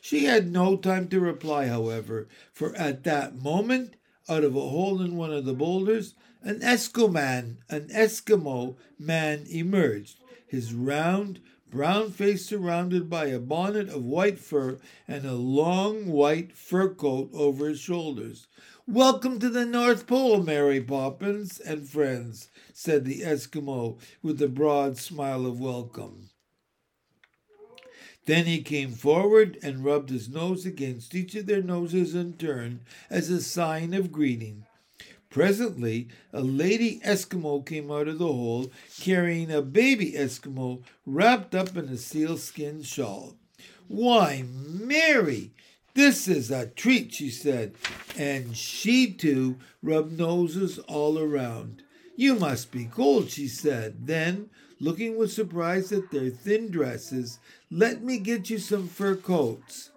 She 0.00 0.24
had 0.24 0.50
no 0.50 0.76
time 0.76 1.08
to 1.08 1.20
reply, 1.20 1.66
however, 1.66 2.28
for 2.52 2.74
at 2.76 3.04
that 3.04 3.36
moment, 3.36 3.96
out 4.28 4.44
of 4.44 4.56
a 4.56 4.60
hole 4.60 5.00
in 5.00 5.16
one 5.16 5.32
of 5.32 5.44
the 5.44 5.54
boulders, 5.54 6.14
an 6.42 6.60
Eskimo 6.60 7.12
man, 7.12 7.58
an 7.68 7.88
Eskimo 7.88 8.76
man 8.98 9.44
emerged, 9.48 10.18
his 10.46 10.74
round, 10.74 11.40
brown 11.70 12.10
face 12.10 12.46
surrounded 12.46 13.10
by 13.10 13.26
a 13.26 13.38
bonnet 13.38 13.88
of 13.88 14.04
white 14.04 14.38
fur 14.38 14.78
and 15.06 15.24
a 15.24 15.34
long 15.34 16.06
white 16.06 16.52
fur 16.52 16.88
coat 16.88 17.30
over 17.32 17.68
his 17.68 17.80
shoulders. 17.80 18.46
Welcome 18.86 19.38
to 19.40 19.48
the 19.48 19.66
North 19.66 20.06
Pole, 20.06 20.42
Mary 20.42 20.80
Poppins 20.80 21.58
and 21.58 21.88
friends, 21.88 22.48
said 22.72 23.04
the 23.04 23.20
Eskimo 23.20 23.98
with 24.22 24.40
a 24.40 24.48
broad 24.48 24.96
smile 24.96 25.46
of 25.46 25.60
welcome. 25.60 26.30
Then 28.26 28.46
he 28.46 28.60
came 28.60 28.92
forward 28.92 29.56
and 29.62 29.84
rubbed 29.84 30.10
his 30.10 30.28
nose 30.28 30.66
against 30.66 31.14
each 31.14 31.34
of 31.36 31.46
their 31.46 31.62
noses 31.62 32.14
in 32.14 32.34
turn 32.34 32.80
as 33.08 33.30
a 33.30 33.40
sign 33.40 33.94
of 33.94 34.12
greeting. 34.12 34.66
Presently, 35.30 36.08
a 36.32 36.40
lady 36.40 37.00
Eskimo 37.00 37.64
came 37.64 37.90
out 37.90 38.08
of 38.08 38.18
the 38.18 38.26
hole 38.26 38.70
carrying 39.00 39.50
a 39.50 39.62
baby 39.62 40.12
Eskimo 40.12 40.82
wrapped 41.04 41.54
up 41.54 41.76
in 41.76 41.88
a 41.88 41.96
sealskin 41.96 42.82
shawl. 42.82 43.36
Why, 43.86 44.44
Mary, 44.48 45.52
this 45.94 46.26
is 46.26 46.50
a 46.50 46.66
treat, 46.66 47.14
she 47.14 47.30
said, 47.30 47.74
and 48.18 48.56
she 48.56 49.12
too 49.12 49.56
rubbed 49.82 50.18
noses 50.18 50.78
all 50.80 51.18
around. 51.18 51.82
You 52.16 52.34
must 52.34 52.72
be 52.72 52.86
cold, 52.86 53.30
she 53.30 53.46
said. 53.46 54.06
Then, 54.06 54.50
looking 54.80 55.16
with 55.16 55.32
surprise 55.32 55.92
at 55.92 56.10
their 56.10 56.30
thin 56.30 56.70
dresses, 56.70 57.38
let 57.70 58.02
me 58.02 58.18
get 58.18 58.50
you 58.50 58.58
some 58.58 58.88
fur 58.88 59.16
coats. 59.16 59.90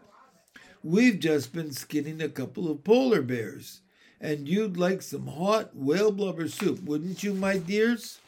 We've 0.83 1.19
just 1.19 1.53
been 1.53 1.71
skinning 1.71 2.21
a 2.21 2.29
couple 2.29 2.71
of 2.71 2.83
polar 2.83 3.21
bears 3.21 3.81
and 4.21 4.47
you'd 4.47 4.77
like 4.77 5.01
some 5.01 5.27
hot 5.27 5.75
whale 5.75 6.11
blubber 6.11 6.47
soup, 6.47 6.83
wouldn't 6.83 7.23
you, 7.23 7.33
my 7.33 7.57
dears? 7.57 8.19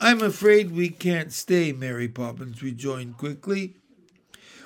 I'm 0.00 0.20
afraid 0.22 0.72
we 0.72 0.88
can't 0.88 1.32
stay, 1.32 1.72
Mary 1.72 2.08
Poppins 2.08 2.62
rejoined 2.62 3.18
quickly. 3.18 3.76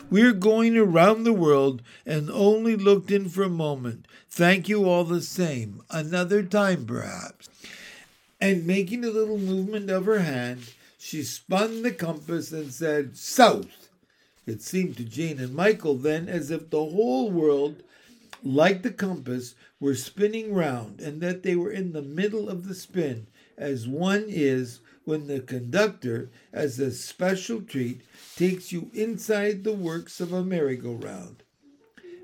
We're 0.09 0.33
going 0.33 0.77
around 0.77 1.25
the 1.25 1.33
world 1.33 1.83
and 2.07 2.31
only 2.31 2.77
looked 2.77 3.11
in 3.11 3.29
for 3.29 3.43
a 3.43 3.51
moment. 3.51 4.07
Thank 4.31 4.69
you 4.69 4.89
all 4.89 5.05
the 5.05 5.21
same. 5.21 5.83
Another 5.91 6.43
time, 6.43 6.87
perhaps. 6.87 7.49
And 8.41 8.67
making 8.67 9.05
a 9.05 9.11
little 9.11 9.39
movement 9.39 9.91
of 9.91 10.07
her 10.07 10.21
hand, 10.21 10.73
she 10.99 11.23
spun 11.23 11.83
the 11.83 11.93
compass 11.93 12.53
and 12.53 12.73
said, 12.73 13.17
South. 13.17 13.89
It 14.47 14.63
seemed 14.63 14.97
to 14.99 15.05
Jane 15.05 15.41
and 15.41 15.55
Michael 15.55 15.97
then 15.97 16.29
as 16.29 16.51
if 16.51 16.71
the 16.71 16.85
whole 16.85 17.31
world 17.31 17.83
like 18.47 18.83
the 18.83 18.91
compass, 18.91 19.55
were 19.81 19.95
spinning 19.95 20.55
round, 20.55 21.01
and 21.01 21.21
that 21.21 21.43
they 21.43 21.57
were 21.57 21.71
in 21.71 21.93
the 21.93 22.03
middle 22.03 22.49
of 22.49 22.67
the 22.67 22.75
spin, 22.75 23.27
as 23.57 23.89
one 23.89 24.25
is 24.29 24.81
when 25.05 25.27
the 25.27 25.41
conductor, 25.41 26.31
as 26.53 26.79
a 26.79 26.91
special 26.91 27.61
treat, 27.61 28.03
takes 28.37 28.73
you 28.73 28.91
inside 28.95 29.65
the 29.65 29.73
works 29.73 30.21
of 30.21 30.33
a 30.33 30.45
merry-go-round. 30.45 31.43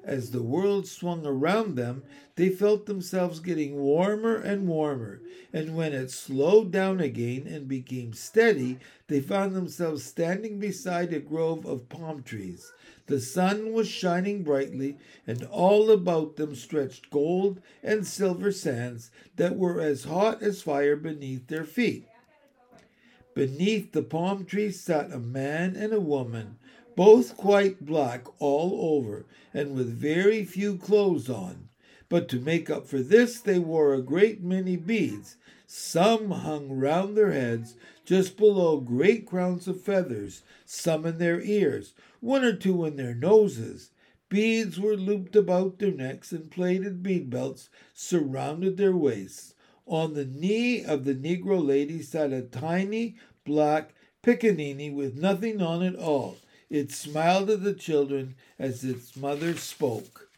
As 0.05 0.33
the 0.33 0.43
world 0.43 0.89
swung 0.89 1.25
around 1.25 1.77
them, 1.77 2.03
they 2.35 2.49
felt 2.49 2.87
themselves 2.87 3.39
getting 3.39 3.77
warmer 3.77 4.35
and 4.35 4.67
warmer, 4.67 5.21
and 5.53 5.77
when 5.77 5.93
it 5.93 6.11
slowed 6.11 6.73
down 6.73 6.99
again 6.99 7.47
and 7.47 7.69
became 7.69 8.13
steady, 8.13 8.79
they 9.07 9.21
found 9.21 9.55
themselves 9.55 10.03
standing 10.03 10.59
beside 10.59 11.13
a 11.13 11.21
grove 11.21 11.65
of 11.65 11.89
palm 11.89 12.25
trees. 12.25 12.73
The 13.07 13.21
sun 13.21 13.73
was 13.73 13.87
shining 13.87 14.43
brightly, 14.43 14.99
and 15.25 15.45
all 15.45 15.91
about 15.91 16.35
them 16.37 16.57
stretched 16.57 17.11
gold 17.11 17.61
and 17.83 18.05
silver 18.05 18.51
sands 18.51 19.11
that 19.37 19.57
were 19.57 19.81
as 19.81 20.05
hot 20.05 20.43
as 20.43 20.63
fire 20.63 20.97
beneath 20.97 21.47
their 21.47 21.65
feet. 21.65 22.09
Beneath 23.35 23.93
the 23.93 24.03
palm 24.03 24.45
trees 24.45 24.81
sat 24.81 25.13
a 25.13 25.19
man 25.19 25.77
and 25.77 25.93
a 25.93 26.01
woman, 26.01 26.59
both 26.97 27.37
quite 27.37 27.85
black 27.85 28.27
all 28.41 28.97
over, 28.97 29.25
and 29.55 29.75
with 29.75 29.89
very 29.89 30.45
few 30.45 30.77
clothes 30.77 31.29
on. 31.31 31.69
But 32.09 32.29
to 32.29 32.41
make 32.41 32.69
up 32.69 32.87
for 32.87 32.99
this, 32.99 33.41
they 33.41 33.59
wore 33.59 33.95
a 33.95 34.03
great 34.03 34.43
many 34.43 34.77
beads. 34.77 35.37
Some 35.67 36.31
hung 36.31 36.71
round 36.71 37.17
their 37.17 37.33
heads, 37.33 37.75
just 38.05 38.37
below 38.37 38.81
great 38.81 39.27
crowns 39.27 39.67
of 39.67 39.81
feathers, 39.81 40.43
some 40.67 41.07
in 41.07 41.17
their 41.17 41.41
ears, 41.41 41.95
one 42.21 42.45
or 42.45 42.55
two 42.55 42.85
in 42.85 42.97
their 42.97 43.15
noses. 43.15 43.91
Beads 44.29 44.79
were 44.79 44.97
looped 44.97 45.37
about 45.37 45.79
their 45.79 45.93
necks, 45.93 46.33
and 46.33 46.51
plaited 46.51 47.03
bead 47.03 47.31
belts 47.31 47.71
surrounded 47.95 48.77
their 48.77 48.95
waists. 48.95 49.55
On 49.87 50.15
the 50.15 50.27
knee 50.27 50.85
of 50.85 51.05
the 51.05 51.15
Negro 51.15 51.65
lady 51.65 52.03
sat 52.03 52.33
a 52.33 52.43
tiny 52.43 53.17
black 53.45 53.95
pickaninny 54.23 54.95
with 54.95 55.17
nothing 55.17 55.61
on 55.61 55.83
it 55.83 55.97
all. 55.97 56.37
It 56.73 56.91
smiled 56.91 57.51
at 57.51 57.63
the 57.63 57.75
children 57.75 58.35
as 58.59 58.83
its 58.83 59.15
mother 59.15 59.55
spoke. 59.59 60.31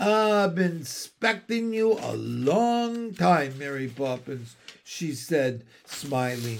I've 0.00 0.56
been 0.56 0.80
expecting 0.80 1.72
you 1.72 1.92
a 2.00 2.16
long 2.16 3.14
time, 3.14 3.56
Mary 3.60 3.86
Poppins, 3.86 4.56
she 4.82 5.12
said, 5.12 5.64
smiling. 5.86 6.58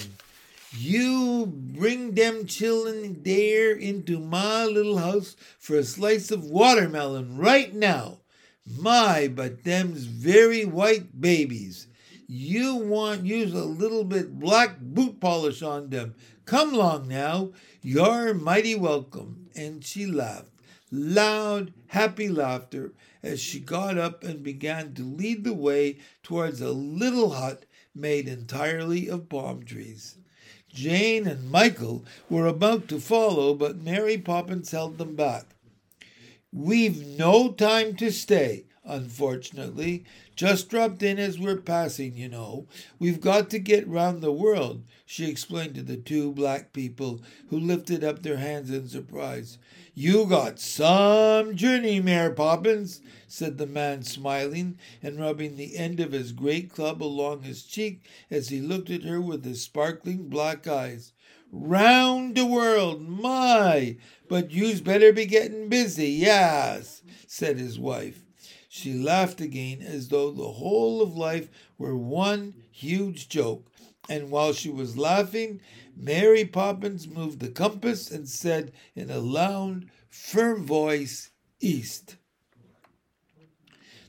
You 0.70 1.46
bring 1.46 2.12
them 2.12 2.46
children 2.46 3.25
there 3.25 3.72
into 3.72 4.20
my 4.20 4.64
little 4.64 4.99
house 4.99 5.34
for 5.58 5.76
a 5.76 5.82
slice 5.82 6.30
of 6.30 6.44
watermelon 6.44 7.37
right 7.37 7.75
now. 7.75 8.18
My, 8.64 9.26
but 9.26 9.64
them's 9.64 10.04
very 10.04 10.64
white 10.64 11.20
babies. 11.20 11.88
You 12.34 12.76
want 12.76 13.26
use 13.26 13.52
a 13.52 13.66
little 13.66 14.04
bit 14.04 14.40
black 14.40 14.80
boot 14.80 15.20
polish 15.20 15.60
on 15.60 15.90
them. 15.90 16.14
Come 16.46 16.72
along 16.72 17.08
now. 17.08 17.52
You're 17.82 18.32
mighty 18.32 18.74
welcome. 18.74 19.50
And 19.54 19.84
she 19.84 20.06
laughed, 20.06 20.48
loud, 20.90 21.74
happy 21.88 22.30
laughter, 22.30 22.94
as 23.22 23.38
she 23.38 23.60
got 23.60 23.98
up 23.98 24.24
and 24.24 24.42
began 24.42 24.94
to 24.94 25.02
lead 25.02 25.44
the 25.44 25.52
way 25.52 25.98
towards 26.22 26.62
a 26.62 26.72
little 26.72 27.32
hut 27.32 27.66
made 27.94 28.26
entirely 28.26 29.08
of 29.10 29.28
palm 29.28 29.62
trees. 29.62 30.16
Jane 30.70 31.26
and 31.26 31.50
Michael 31.50 32.02
were 32.30 32.46
about 32.46 32.88
to 32.88 32.98
follow, 32.98 33.52
but 33.52 33.82
Mary 33.82 34.16
Poppins 34.16 34.70
held 34.70 34.96
them 34.96 35.16
back. 35.16 35.54
We've 36.50 37.06
no 37.18 37.52
time 37.52 37.94
to 37.96 38.10
stay, 38.10 38.64
unfortunately. 38.84 40.04
Just 40.34 40.68
dropped 40.68 41.02
in 41.02 41.18
as 41.18 41.38
we're 41.38 41.56
passing, 41.56 42.16
you 42.16 42.28
know. 42.28 42.66
We've 42.98 43.20
got 43.20 43.50
to 43.50 43.58
get 43.58 43.86
round 43.86 44.22
the 44.22 44.32
world, 44.32 44.82
she 45.06 45.28
explained 45.28 45.74
to 45.76 45.82
the 45.82 45.96
two 45.96 46.32
black 46.32 46.72
people, 46.72 47.20
who 47.50 47.58
lifted 47.58 48.02
up 48.02 48.22
their 48.22 48.38
hands 48.38 48.70
in 48.70 48.88
surprise. 48.88 49.58
You 49.94 50.24
got 50.24 50.58
some 50.58 51.54
journey, 51.54 52.00
Mary 52.00 52.34
Poppins, 52.34 53.02
said 53.28 53.58
the 53.58 53.66
man, 53.66 54.02
smiling 54.02 54.78
and 55.02 55.20
rubbing 55.20 55.56
the 55.56 55.76
end 55.76 56.00
of 56.00 56.12
his 56.12 56.32
great 56.32 56.70
club 56.70 57.02
along 57.02 57.42
his 57.42 57.62
cheek 57.62 58.06
as 58.30 58.48
he 58.48 58.60
looked 58.60 58.90
at 58.90 59.04
her 59.04 59.20
with 59.20 59.44
his 59.44 59.62
sparkling 59.62 60.28
black 60.28 60.66
eyes. 60.66 61.12
Round 61.52 62.34
the 62.34 62.46
world, 62.46 63.06
my! 63.06 63.98
But 64.28 64.50
you's 64.52 64.80
better 64.80 65.12
be 65.12 65.26
getting 65.26 65.68
busy, 65.68 66.08
yes, 66.08 67.02
said 67.26 67.58
his 67.58 67.78
wife. 67.78 68.21
She 68.74 68.94
laughed 68.94 69.42
again 69.42 69.82
as 69.82 70.08
though 70.08 70.30
the 70.30 70.52
whole 70.52 71.02
of 71.02 71.14
life 71.14 71.50
were 71.76 71.94
one 71.94 72.54
huge 72.70 73.28
joke, 73.28 73.70
and 74.08 74.30
while 74.30 74.54
she 74.54 74.70
was 74.70 74.96
laughing, 74.96 75.60
Mary 75.94 76.46
Poppins 76.46 77.06
moved 77.06 77.40
the 77.40 77.50
compass 77.50 78.10
and 78.10 78.26
said 78.26 78.72
in 78.96 79.10
a 79.10 79.18
loud, 79.18 79.90
firm 80.08 80.64
voice, 80.64 81.28
East. 81.60 82.16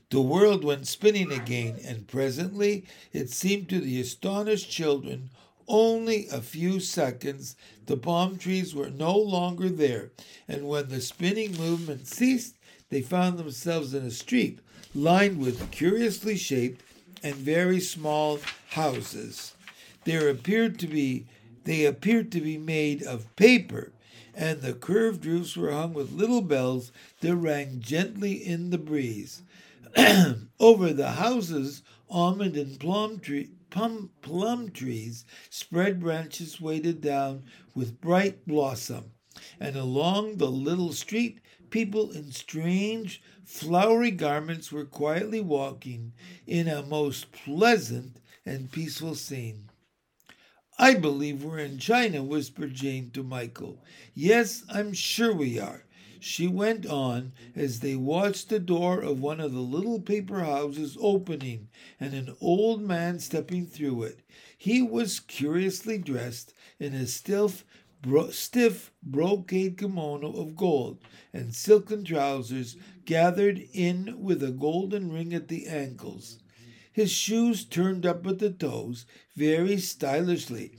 The 0.08 0.22
world 0.22 0.64
went 0.64 0.86
spinning 0.86 1.30
again, 1.30 1.78
and 1.84 2.08
presently 2.08 2.86
it 3.12 3.28
seemed 3.28 3.68
to 3.68 3.80
the 3.80 4.00
astonished 4.00 4.70
children 4.70 5.28
only 5.68 6.26
a 6.28 6.40
few 6.40 6.80
seconds. 6.80 7.54
The 7.84 7.98
palm 7.98 8.38
trees 8.38 8.74
were 8.74 8.90
no 8.90 9.14
longer 9.14 9.68
there, 9.68 10.12
and 10.48 10.66
when 10.66 10.88
the 10.88 11.02
spinning 11.02 11.54
movement 11.58 12.06
ceased, 12.06 12.56
they 12.90 13.02
found 13.02 13.38
themselves 13.38 13.94
in 13.94 14.04
a 14.04 14.10
street 14.10 14.60
lined 14.94 15.38
with 15.38 15.70
curiously 15.70 16.36
shaped 16.36 16.82
and 17.22 17.34
very 17.34 17.80
small 17.80 18.38
houses. 18.70 19.54
There 20.04 20.28
appeared 20.28 20.78
to 20.80 20.86
be 20.86 21.26
they 21.64 21.86
appeared 21.86 22.30
to 22.32 22.42
be 22.42 22.58
made 22.58 23.02
of 23.02 23.34
paper, 23.36 23.92
and 24.34 24.60
the 24.60 24.74
curved 24.74 25.24
roofs 25.24 25.56
were 25.56 25.72
hung 25.72 25.94
with 25.94 26.12
little 26.12 26.42
bells 26.42 26.92
that 27.20 27.34
rang 27.36 27.80
gently 27.80 28.32
in 28.32 28.68
the 28.68 28.78
breeze. 28.78 29.42
Over 30.60 30.92
the 30.92 31.12
houses, 31.12 31.82
almond 32.10 32.56
and 32.56 32.78
plum, 32.78 33.18
tree, 33.18 33.50
plum, 33.70 34.10
plum 34.20 34.70
trees 34.70 35.24
spread 35.48 36.00
branches 36.00 36.60
weighted 36.60 37.00
down 37.00 37.44
with 37.74 38.00
bright 38.00 38.46
blossom, 38.46 39.12
and 39.58 39.74
along 39.74 40.36
the 40.36 40.50
little 40.50 40.92
street, 40.92 41.40
people 41.74 42.12
in 42.12 42.30
strange, 42.30 43.20
flowery 43.44 44.12
garments 44.12 44.70
were 44.70 44.84
quietly 44.84 45.40
walking 45.40 46.12
in 46.46 46.68
a 46.68 46.84
most 46.84 47.32
pleasant 47.32 48.20
and 48.46 48.70
peaceful 48.70 49.16
scene. 49.16 49.68
I 50.78 50.94
believe 50.94 51.42
we're 51.42 51.58
in 51.58 51.78
China, 51.78 52.22
whispered 52.22 52.74
Jane 52.74 53.10
to 53.14 53.24
Michael. 53.24 53.82
Yes, 54.14 54.62
I'm 54.70 54.92
sure 54.92 55.34
we 55.34 55.58
are. 55.58 55.84
She 56.20 56.46
went 56.46 56.86
on 56.86 57.32
as 57.56 57.80
they 57.80 57.96
watched 57.96 58.50
the 58.50 58.60
door 58.60 59.00
of 59.00 59.20
one 59.20 59.40
of 59.40 59.52
the 59.52 59.58
little 59.58 60.00
paper 60.00 60.44
houses 60.44 60.96
opening 61.00 61.70
and 61.98 62.14
an 62.14 62.36
old 62.40 62.82
man 62.82 63.18
stepping 63.18 63.66
through 63.66 64.04
it. 64.04 64.20
He 64.56 64.80
was 64.80 65.18
curiously 65.18 65.98
dressed 65.98 66.54
in 66.78 66.94
a 66.94 67.08
stiff, 67.08 67.64
bro- 68.04 68.30
stiff 68.30 68.92
brocade 69.02 69.76
kimono 69.78 70.30
of 70.32 70.54
gold 70.54 70.98
and 71.32 71.54
silken 71.54 72.04
trousers 72.04 72.76
gathered 73.04 73.58
in 73.72 74.14
with 74.20 74.42
a 74.42 74.52
golden 74.52 75.10
ring 75.10 75.34
at 75.34 75.48
the 75.48 75.66
ankles 75.66 76.38
his 76.94 77.10
shoes 77.10 77.64
turned 77.64 78.06
up 78.06 78.24
at 78.24 78.38
the 78.38 78.52
toes 78.52 79.04
very 79.34 79.78
stylishly. 79.78 80.70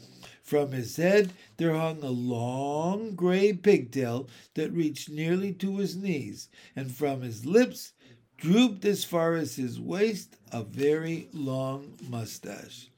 From 0.42 0.72
his 0.72 0.96
head 0.96 1.34
there 1.58 1.74
hung 1.74 2.04
a 2.04 2.10
long 2.10 3.16
gray 3.16 3.52
pigtail 3.52 4.30
that 4.54 4.72
reached 4.72 5.10
nearly 5.10 5.52
to 5.56 5.76
his 5.78 5.98
knees, 5.98 6.48
and 6.74 6.90
from 6.90 7.22
his 7.22 7.46
lips 7.46 7.92
drooped 8.38 8.86
as 8.86 9.04
far 9.04 9.36
as 9.36 9.58
his 9.58 9.78
waist 9.78 10.38
a 10.54 10.64
very 10.64 11.28
long 11.34 12.00
mustache. 12.08 12.90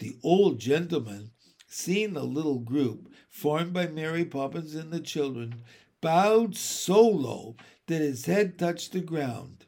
The 0.00 0.16
old 0.24 0.58
gentleman, 0.58 1.30
seeing 1.68 2.14
the 2.14 2.24
little 2.24 2.58
group 2.58 3.08
formed 3.36 3.74
by 3.74 3.86
Mary 3.86 4.24
Poppins 4.24 4.74
and 4.74 4.90
the 4.90 4.98
children, 4.98 5.62
bowed 6.00 6.56
so 6.56 7.06
low 7.06 7.54
that 7.86 8.00
his 8.00 8.24
head 8.24 8.58
touched 8.58 8.92
the 8.92 9.00
ground. 9.00 9.66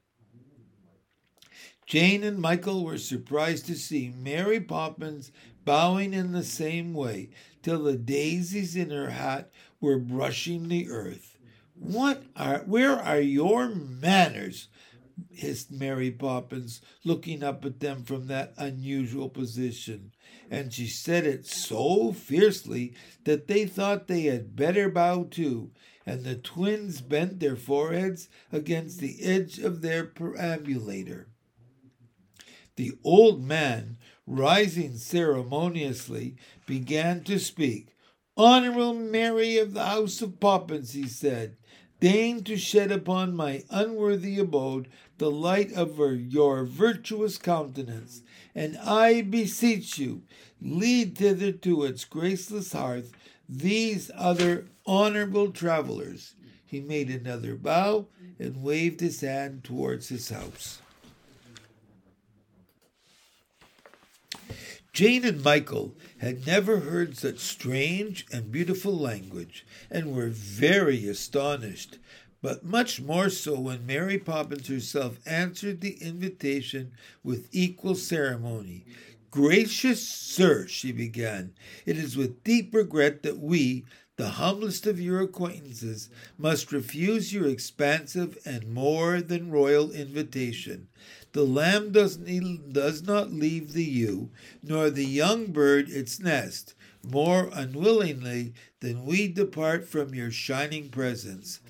Jane 1.84 2.24
and 2.24 2.38
Michael 2.38 2.82
were 2.82 2.96
surprised 2.96 3.66
to 3.66 3.74
see 3.74 4.12
Mary 4.16 4.58
Poppins 4.58 5.32
bowing 5.66 6.14
in 6.14 6.32
the 6.32 6.42
same 6.44 6.94
way 6.94 7.28
till 7.62 7.82
the 7.82 7.96
daisies 7.96 8.74
in 8.74 8.88
her 8.88 9.10
hat 9.10 9.50
were 9.82 9.98
brushing 9.98 10.68
the 10.68 10.88
earth. 10.88 11.38
What 11.74 12.22
are 12.36 12.60
where 12.60 12.96
are 12.96 13.20
your 13.20 13.68
manners? 13.68 14.68
Hissed 15.30 15.70
Mary 15.70 16.10
Poppins, 16.10 16.80
looking 17.04 17.42
up 17.42 17.64
at 17.64 17.80
them 17.80 18.04
from 18.04 18.26
that 18.26 18.52
unusual 18.56 19.28
position. 19.28 20.12
And 20.50 20.72
she 20.72 20.86
said 20.86 21.26
it 21.26 21.46
so 21.46 22.12
fiercely 22.12 22.94
that 23.24 23.48
they 23.48 23.66
thought 23.66 24.08
they 24.08 24.22
had 24.22 24.56
better 24.56 24.88
bow 24.88 25.24
too, 25.24 25.72
and 26.06 26.24
the 26.24 26.36
twins 26.36 27.00
bent 27.00 27.40
their 27.40 27.56
foreheads 27.56 28.28
against 28.50 29.00
the 29.00 29.22
edge 29.22 29.58
of 29.58 29.82
their 29.82 30.04
perambulator. 30.04 31.28
The 32.76 32.92
old 33.04 33.44
man, 33.44 33.98
rising 34.26 34.96
ceremoniously, 34.96 36.36
began 36.66 37.24
to 37.24 37.38
speak. 37.38 37.96
Honorable 38.36 38.94
Mary 38.94 39.58
of 39.58 39.74
the 39.74 39.84
House 39.84 40.22
of 40.22 40.38
Poppins, 40.38 40.92
he 40.92 41.08
said, 41.08 41.56
deign 42.00 42.44
to 42.44 42.56
shed 42.56 42.92
upon 42.92 43.34
my 43.34 43.64
unworthy 43.70 44.38
abode 44.38 44.88
the 45.18 45.30
light 45.30 45.72
of 45.72 45.98
your 45.98 46.64
virtuous 46.64 47.38
countenance, 47.38 48.22
and 48.54 48.78
I 48.78 49.22
beseech 49.22 49.98
you, 49.98 50.22
lead 50.60 51.18
thither 51.18 51.52
to 51.52 51.84
its 51.84 52.04
graceless 52.04 52.72
hearth 52.72 53.12
these 53.48 54.10
other 54.14 54.66
honorable 54.86 55.50
travelers. 55.50 56.34
He 56.64 56.80
made 56.80 57.10
another 57.10 57.54
bow 57.54 58.08
and 58.38 58.62
waved 58.62 59.00
his 59.00 59.20
hand 59.20 59.64
towards 59.64 60.08
his 60.08 60.28
house. 60.28 60.80
Jane 64.92 65.24
and 65.24 65.42
Michael 65.44 65.94
had 66.18 66.44
never 66.46 66.80
heard 66.80 67.16
such 67.16 67.38
strange 67.38 68.26
and 68.32 68.50
beautiful 68.50 68.96
language, 68.96 69.64
and 69.90 70.14
were 70.14 70.28
very 70.28 71.08
astonished, 71.08 71.98
but 72.40 72.64
much 72.64 73.00
more 73.00 73.28
so 73.30 73.58
when 73.58 73.86
Mary 73.86 74.18
Poppins 74.18 74.68
herself 74.68 75.18
answered 75.26 75.80
the 75.80 75.96
invitation 76.02 76.92
with 77.22 77.48
equal 77.52 77.94
ceremony. 77.94 78.84
Gracious 79.30 80.06
sir, 80.08 80.66
she 80.66 80.90
began, 80.90 81.52
it 81.84 81.98
is 81.98 82.16
with 82.16 82.42
deep 82.44 82.72
regret 82.74 83.22
that 83.22 83.38
we, 83.38 83.84
the 84.16 84.30
humblest 84.30 84.86
of 84.86 85.00
your 85.00 85.20
acquaintances, 85.20 86.08
must 86.36 86.72
refuse 86.72 87.32
your 87.32 87.46
expansive 87.46 88.38
and 88.44 88.72
more 88.72 89.20
than 89.20 89.50
royal 89.50 89.90
invitation. 89.92 90.88
The 91.32 91.44
lamb 91.44 91.92
does, 91.92 92.16
does 92.16 93.02
not 93.02 93.32
leave 93.32 93.72
the 93.72 93.84
ewe, 93.84 94.30
nor 94.62 94.90
the 94.90 95.04
young 95.04 95.52
bird 95.52 95.90
its 95.90 96.18
nest, 96.18 96.74
more 97.04 97.50
unwillingly 97.52 98.54
than 98.80 99.04
we 99.04 99.28
depart 99.28 99.86
from 99.86 100.14
your 100.14 100.30
shining 100.30 100.88
presence. 100.88 101.60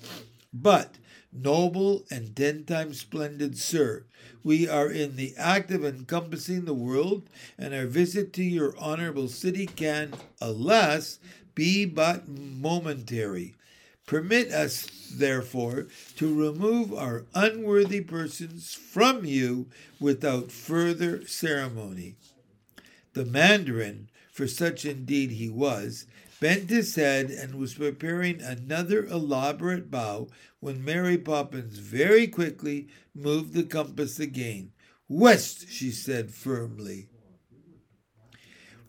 But, 0.53 0.97
noble 1.31 2.05
and 2.09 2.35
ten 2.35 2.63
times 2.63 2.99
splendid 2.99 3.57
sir, 3.57 4.05
we 4.43 4.67
are 4.67 4.89
in 4.89 5.15
the 5.15 5.35
act 5.37 5.69
of 5.69 5.85
encompassing 5.85 6.65
the 6.65 6.73
world, 6.73 7.29
and 7.57 7.73
our 7.73 7.85
visit 7.85 8.33
to 8.33 8.43
your 8.43 8.75
honorable 8.77 9.27
city 9.27 9.67
can, 9.67 10.13
alas, 10.41 11.19
be 11.53 11.85
but 11.85 12.27
momentary. 12.27 13.55
Permit 14.07 14.51
us, 14.51 14.87
therefore, 15.13 15.87
to 16.15 16.33
remove 16.33 16.93
our 16.93 17.25
unworthy 17.35 18.01
persons 18.01 18.73
from 18.73 19.23
you 19.23 19.67
without 19.99 20.51
further 20.51 21.27
ceremony. 21.27 22.15
The 23.13 23.25
mandarin, 23.25 24.09
for 24.31 24.47
such 24.47 24.83
indeed 24.83 25.31
he 25.31 25.47
was, 25.49 26.07
bent 26.39 26.69
his 26.69 26.95
head 26.95 27.29
and 27.29 27.55
was 27.55 27.73
preparing 27.73 28.41
another 28.41 29.05
elaborate 29.05 29.91
bow 29.91 30.27
when 30.59 30.83
Mary 30.83 31.17
Poppins 31.17 31.77
very 31.77 32.27
quickly 32.27 32.87
moved 33.13 33.53
the 33.53 33.63
compass 33.63 34.19
again. 34.19 34.71
West, 35.07 35.69
she 35.69 35.91
said 35.91 36.31
firmly. 36.31 37.07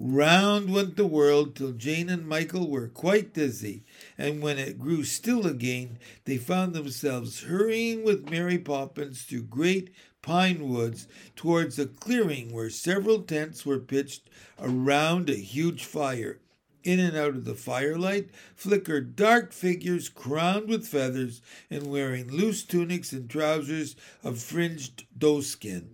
Round 0.03 0.73
went 0.73 0.97
the 0.97 1.07
world 1.07 1.55
till 1.55 1.73
Jane 1.73 2.09
and 2.09 2.27
Michael 2.27 2.71
were 2.71 2.89
quite 2.89 3.35
dizzy, 3.35 3.85
and 4.17 4.41
when 4.41 4.59
it 4.59 4.79
grew 4.79 5.05
still 5.05 5.47
again, 5.47 5.99
they 6.25 6.39
found 6.39 6.73
themselves 6.73 7.43
hurrying 7.43 8.03
with 8.03 8.31
Mary 8.31 8.57
Poppins 8.57 9.23
through 9.23 9.43
great 9.43 9.91
pine 10.23 10.69
woods 10.69 11.07
towards 11.37 11.79
a 11.79 11.87
clearing 11.87 12.51
where 12.51 12.71
several 12.71 13.21
tents 13.21 13.67
were 13.67 13.79
pitched 13.79 14.31
around 14.59 15.29
a 15.29 15.35
huge 15.35 15.85
fire. 15.85 16.41
In 16.83 16.99
and 16.99 17.17
out 17.17 17.37
of 17.37 17.45
the 17.45 17.55
firelight 17.55 18.31
flickered 18.55 19.15
dark 19.15 19.53
figures 19.53 20.09
crowned 20.09 20.69
with 20.69 20.89
feathers 20.89 21.43
and 21.69 21.87
wearing 21.87 22.31
loose 22.31 22.63
tunics 22.65 23.13
and 23.13 23.29
trousers 23.29 23.97
of 24.25 24.39
fringed 24.39 25.05
doeskin. 25.19 25.89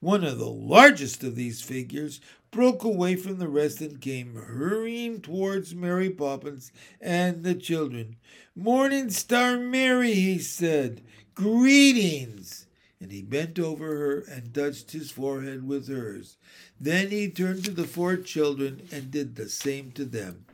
One 0.00 0.22
of 0.22 0.38
the 0.38 0.50
largest 0.50 1.24
of 1.24 1.34
these 1.34 1.62
figures 1.62 2.20
broke 2.50 2.84
away 2.84 3.16
from 3.16 3.38
the 3.38 3.48
rest 3.48 3.80
and 3.80 4.00
came 4.00 4.34
hurrying 4.34 5.20
towards 5.20 5.74
Mary 5.74 6.10
Poppins 6.10 6.70
and 7.00 7.42
the 7.42 7.54
children. 7.54 8.16
Morning 8.54 9.10
Star 9.10 9.56
Mary, 9.56 10.14
he 10.14 10.38
said. 10.38 11.02
Greetings. 11.34 12.63
And 13.00 13.12
he 13.12 13.22
bent 13.22 13.58
over 13.58 13.96
her 13.96 14.20
and 14.20 14.54
touched 14.54 14.92
his 14.92 15.10
forehead 15.10 15.66
with 15.66 15.88
hers. 15.88 16.36
Then 16.80 17.10
he 17.10 17.28
turned 17.28 17.64
to 17.64 17.70
the 17.70 17.86
four 17.86 18.16
children 18.16 18.88
and 18.90 19.10
did 19.10 19.36
the 19.36 19.48
same 19.48 19.90
to 19.92 20.04
them. 20.04 20.46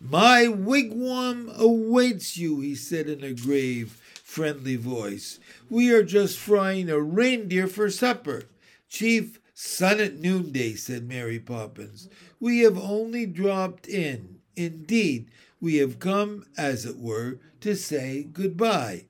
My 0.00 0.46
wigwam 0.46 1.50
awaits 1.56 2.36
you, 2.36 2.60
he 2.60 2.74
said 2.74 3.08
in 3.08 3.22
a 3.22 3.32
grave, 3.32 4.00
friendly 4.22 4.76
voice. 4.76 5.38
We 5.70 5.90
are 5.92 6.02
just 6.02 6.38
frying 6.38 6.90
a 6.90 7.00
reindeer 7.00 7.66
for 7.66 7.90
supper. 7.90 8.44
Chief, 8.88 9.40
Sun 9.56 10.00
at 10.00 10.16
noonday, 10.16 10.74
said 10.74 11.08
Mary 11.08 11.38
Poppins. 11.38 12.08
We 12.40 12.60
have 12.60 12.76
only 12.76 13.24
dropped 13.24 13.86
in. 13.86 14.40
Indeed, 14.56 15.30
we 15.60 15.76
have 15.76 16.00
come, 16.00 16.44
as 16.58 16.84
it 16.84 16.98
were, 16.98 17.38
to 17.60 17.76
say 17.76 18.24
good-bye. 18.24 19.06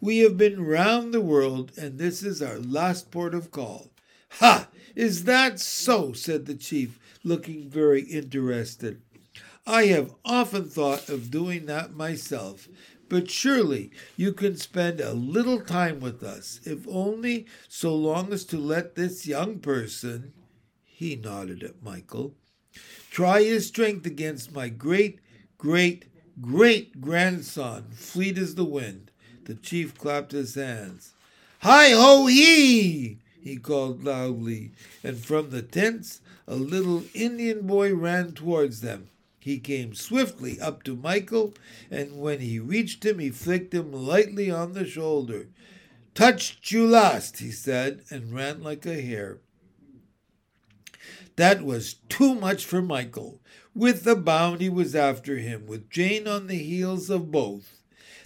We 0.00 0.18
have 0.18 0.36
been 0.36 0.64
round 0.64 1.14
the 1.14 1.20
world, 1.20 1.72
and 1.76 1.98
this 1.98 2.22
is 2.22 2.42
our 2.42 2.58
last 2.58 3.10
port 3.10 3.34
of 3.34 3.50
call. 3.50 3.90
Ha! 4.38 4.68
Is 4.94 5.24
that 5.24 5.60
so? 5.60 6.12
said 6.12 6.46
the 6.46 6.54
chief, 6.54 6.98
looking 7.22 7.68
very 7.68 8.02
interested. 8.02 9.00
I 9.66 9.86
have 9.86 10.14
often 10.24 10.68
thought 10.68 11.08
of 11.08 11.30
doing 11.30 11.66
that 11.66 11.94
myself, 11.94 12.68
but 13.08 13.30
surely 13.30 13.90
you 14.16 14.32
can 14.32 14.56
spend 14.56 15.00
a 15.00 15.12
little 15.12 15.60
time 15.60 16.00
with 16.00 16.22
us, 16.22 16.60
if 16.64 16.86
only 16.88 17.46
so 17.68 17.94
long 17.94 18.32
as 18.32 18.44
to 18.46 18.58
let 18.58 18.94
this 18.94 19.26
young 19.26 19.58
person, 19.58 20.32
he 20.84 21.16
nodded 21.16 21.62
at 21.62 21.82
Michael, 21.82 22.34
try 23.10 23.42
his 23.42 23.68
strength 23.68 24.06
against 24.06 24.52
my 24.52 24.68
great, 24.68 25.20
great, 25.58 26.06
great 26.40 27.00
grandson, 27.00 27.90
fleet 27.92 28.38
as 28.38 28.54
the 28.54 28.64
wind. 28.64 29.10
The 29.44 29.54
chief 29.54 29.96
clapped 29.96 30.32
his 30.32 30.54
hands. 30.54 31.12
Hi 31.60 31.90
ho 31.90 32.26
he! 32.26 33.18
he 33.40 33.56
called 33.56 34.04
loudly, 34.04 34.72
and 35.02 35.18
from 35.18 35.50
the 35.50 35.62
tents 35.62 36.20
a 36.46 36.54
little 36.56 37.04
Indian 37.14 37.66
boy 37.66 37.94
ran 37.94 38.32
towards 38.32 38.80
them. 38.80 39.08
He 39.38 39.58
came 39.58 39.94
swiftly 39.94 40.60
up 40.60 40.82
to 40.84 40.94
Michael, 40.94 41.54
and 41.90 42.20
when 42.20 42.40
he 42.40 42.58
reached 42.58 43.04
him, 43.04 43.18
he 43.18 43.30
flicked 43.30 43.72
him 43.72 43.92
lightly 43.92 44.50
on 44.50 44.74
the 44.74 44.84
shoulder. 44.84 45.48
Touched 46.14 46.70
you 46.70 46.86
last, 46.86 47.38
he 47.38 47.50
said, 47.50 48.02
and 48.10 48.34
ran 48.34 48.62
like 48.62 48.84
a 48.84 49.00
hare. 49.00 49.38
That 51.36 51.62
was 51.62 51.94
too 52.10 52.34
much 52.34 52.66
for 52.66 52.82
Michael. 52.82 53.40
With 53.74 54.06
a 54.06 54.16
bound, 54.16 54.60
he 54.60 54.68
was 54.68 54.94
after 54.94 55.38
him, 55.38 55.66
with 55.66 55.88
Jane 55.88 56.28
on 56.28 56.48
the 56.48 56.58
heels 56.58 57.08
of 57.08 57.30
both. 57.30 57.79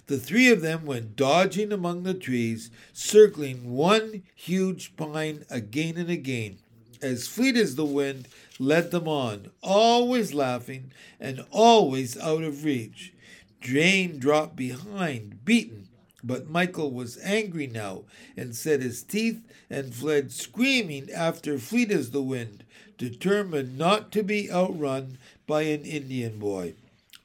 The 0.06 0.18
three 0.18 0.50
of 0.50 0.60
them 0.60 0.84
went 0.84 1.16
dodging 1.16 1.72
among 1.72 2.02
the 2.02 2.12
trees, 2.12 2.70
circling 2.92 3.72
one 3.72 4.22
huge 4.34 4.96
pine 4.96 5.44
again 5.48 5.96
and 5.96 6.10
again. 6.10 6.58
As 7.00 7.26
fleet 7.26 7.56
as 7.56 7.76
the 7.76 7.86
wind, 7.86 8.28
led 8.58 8.90
them 8.90 9.08
on, 9.08 9.50
always 9.62 10.34
laughing 10.34 10.92
and 11.18 11.44
always 11.50 12.18
out 12.18 12.42
of 12.42 12.64
reach. 12.64 13.12
Jane 13.60 14.18
dropped 14.18 14.56
behind, 14.56 15.44
beaten, 15.44 15.88
but 16.22 16.50
Michael 16.50 16.90
was 16.90 17.18
angry 17.22 17.66
now 17.66 18.04
and 18.36 18.54
set 18.54 18.82
his 18.82 19.02
teeth 19.02 19.40
and 19.70 19.94
fled 19.94 20.32
screaming 20.32 21.10
after 21.10 21.58
fleet 21.58 21.90
as 21.90 22.10
the 22.10 22.22
wind, 22.22 22.64
determined 22.98 23.78
not 23.78 24.12
to 24.12 24.22
be 24.22 24.50
outrun 24.50 25.18
by 25.46 25.62
an 25.62 25.84
Indian 25.84 26.38
boy. 26.38 26.74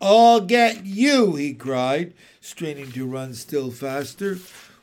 I'll 0.01 0.39
get 0.39 0.85
you, 0.85 1.35
he 1.35 1.53
cried, 1.53 2.13
straining 2.39 2.91
to 2.93 3.05
run 3.05 3.33
still 3.33 3.69
faster. 3.69 4.39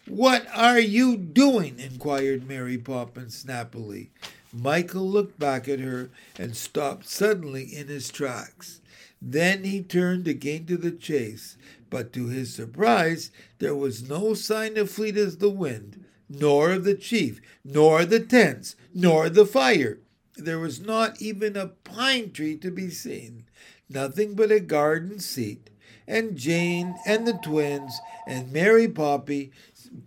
What 0.06 0.46
are 0.54 0.78
you 0.78 1.16
doing? 1.16 1.80
inquired 1.80 2.46
Mary 2.46 2.76
Poppins 2.76 3.34
snappily. 3.34 4.10
Michael 4.52 5.08
looked 5.08 5.38
back 5.38 5.68
at 5.68 5.80
her 5.80 6.10
and 6.38 6.54
stopped 6.54 7.08
suddenly 7.08 7.64
in 7.64 7.88
his 7.88 8.10
tracks. 8.10 8.82
Then 9.20 9.64
he 9.64 9.82
turned 9.82 10.28
again 10.28 10.66
to 10.66 10.76
the 10.76 10.90
chase, 10.90 11.56
but 11.88 12.12
to 12.12 12.26
his 12.26 12.52
surprise 12.52 13.30
there 13.58 13.74
was 13.74 14.08
no 14.08 14.34
sign 14.34 14.76
of 14.76 14.90
fleet 14.90 15.16
as 15.16 15.38
the 15.38 15.50
wind, 15.50 16.04
nor 16.28 16.72
of 16.72 16.84
the 16.84 16.94
chief, 16.94 17.40
nor 17.64 18.04
the 18.04 18.20
tents, 18.20 18.76
nor 18.94 19.30
the 19.30 19.46
fire. 19.46 19.98
There 20.36 20.58
was 20.58 20.80
not 20.80 21.20
even 21.20 21.56
a 21.56 21.68
pine 21.68 22.32
tree 22.32 22.56
to 22.58 22.70
be 22.70 22.90
seen, 22.90 23.44
nothing 23.88 24.34
but 24.34 24.52
a 24.52 24.60
garden 24.60 25.18
seat, 25.18 25.70
and 26.06 26.36
Jane 26.36 26.96
and 27.06 27.26
the 27.26 27.34
twins 27.34 27.98
and 28.26 28.52
Mary 28.52 28.88
Poppy 28.88 29.52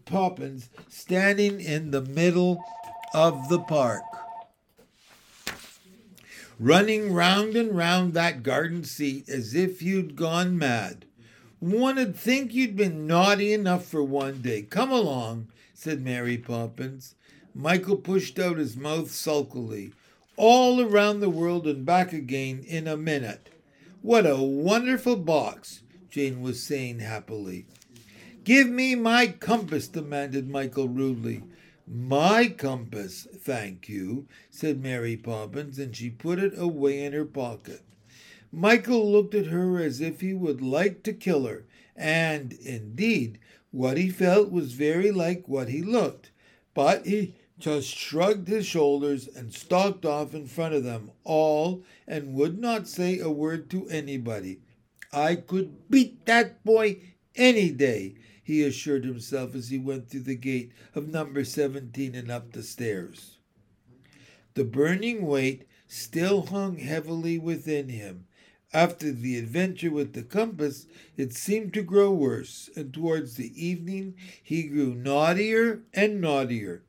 Poppins 0.06 0.70
standing 0.88 1.60
in 1.60 1.92
the 1.92 2.02
middle 2.02 2.64
of 3.14 3.50
the 3.50 3.60
park 3.60 4.04
running 6.60 7.14
round 7.14 7.56
and 7.56 7.76
round 7.76 8.14
that 8.14 8.44
garden 8.44 8.84
seat 8.84 9.30
as 9.30 9.56
if 9.56 9.82
you'd 9.82 10.16
gone 10.16 10.58
mad. 10.58 11.06
One'd 11.62 12.16
think 12.16 12.54
you'd 12.54 12.76
been 12.76 13.08
naughty 13.08 13.54
enough 13.54 13.86
for 13.86 14.04
one 14.04 14.42
day. 14.42 14.62
Come 14.62 14.92
along, 14.92 15.48
said 15.74 16.04
Mary 16.04 16.38
Poppins. 16.38 17.16
Michael 17.56 17.98
pushed 17.98 18.38
out 18.38 18.58
his 18.58 18.78
mouth 18.78 19.12
sulkily. 19.12 19.94
All 20.42 20.80
around 20.80 21.20
the 21.20 21.30
world 21.30 21.68
and 21.68 21.86
back 21.86 22.14
again 22.14 22.64
in 22.66 22.88
a 22.88 22.96
minute. 22.96 23.50
What 24.02 24.26
a 24.26 24.38
wonderful 24.38 25.18
box, 25.18 25.84
Jane 26.10 26.42
was 26.42 26.64
saying 26.64 27.00
happily. 27.00 27.66
Give 28.46 28.70
me 28.70 28.96
my 28.96 29.28
compass, 29.28 29.90
demanded 29.90 30.50
Michael 30.50 30.88
rudely. 30.88 31.44
My 31.86 32.48
compass, 32.48 33.28
thank 33.36 33.90
you, 33.90 34.30
said 34.50 34.82
Mary 34.82 35.18
Poppins, 35.18 35.78
and 35.78 35.94
she 35.94 36.10
put 36.10 36.40
it 36.40 36.58
away 36.58 37.04
in 37.04 37.12
her 37.12 37.26
pocket. 37.26 37.82
Michael 38.50 39.12
looked 39.12 39.36
at 39.36 39.48
her 39.48 39.78
as 39.84 40.00
if 40.00 40.22
he 40.22 40.34
would 40.34 40.62
like 40.62 41.04
to 41.04 41.12
kill 41.12 41.48
her, 41.48 41.66
and, 41.98 42.54
indeed, 42.54 43.40
what 43.72 43.98
he 43.98 44.10
felt 44.10 44.52
was 44.52 44.72
very 44.72 45.12
like 45.12 45.50
what 45.50 45.68
he 45.68 45.82
looked. 45.82 46.32
But 46.74 47.06
he 47.06 47.36
just 47.60 47.88
shrugged 47.90 48.48
his 48.48 48.66
shoulders 48.66 49.28
and 49.28 49.54
stalked 49.54 50.06
off 50.06 50.34
in 50.34 50.48
front 50.48 50.74
of 50.74 50.84
them 50.84 51.12
all 51.24 51.84
and 52.08 52.34
would 52.34 52.58
not 52.58 52.88
say 52.88 53.20
a 53.20 53.30
word 53.30 53.70
to 53.70 53.88
anybody. 53.90 54.60
I 55.12 55.36
could 55.36 55.90
beat 55.90 56.26
that 56.26 56.64
boy 56.64 57.02
any 57.36 57.72
day, 57.72 58.16
he 58.44 58.64
assured 58.64 59.06
himself 59.06 59.54
as 59.56 59.70
he 59.70 59.78
went 59.78 60.10
through 60.10 60.22
the 60.22 60.36
gate 60.36 60.72
of 60.96 61.08
number 61.08 61.44
17 61.44 62.16
and 62.16 62.32
up 62.32 62.52
the 62.52 62.64
stairs. 62.64 63.38
The 64.56 64.64
burning 64.64 65.26
weight 65.26 65.68
still 65.88 66.48
hung 66.48 66.78
heavily 66.78 67.38
within 67.38 67.90
him. 67.90 68.26
After 68.74 69.12
the 69.12 69.38
adventure 69.38 69.90
with 69.90 70.14
the 70.14 70.22
compass, 70.22 70.86
it 71.18 71.34
seemed 71.34 71.74
to 71.74 71.82
grow 71.82 72.12
worse, 72.12 72.70
and 72.76 72.94
towards 72.94 73.36
the 73.36 73.52
evening 73.56 74.16
he 74.44 74.64
grew 74.64 74.94
naughtier 74.94 75.84
and 75.94 76.22
naughtier. 76.22 76.84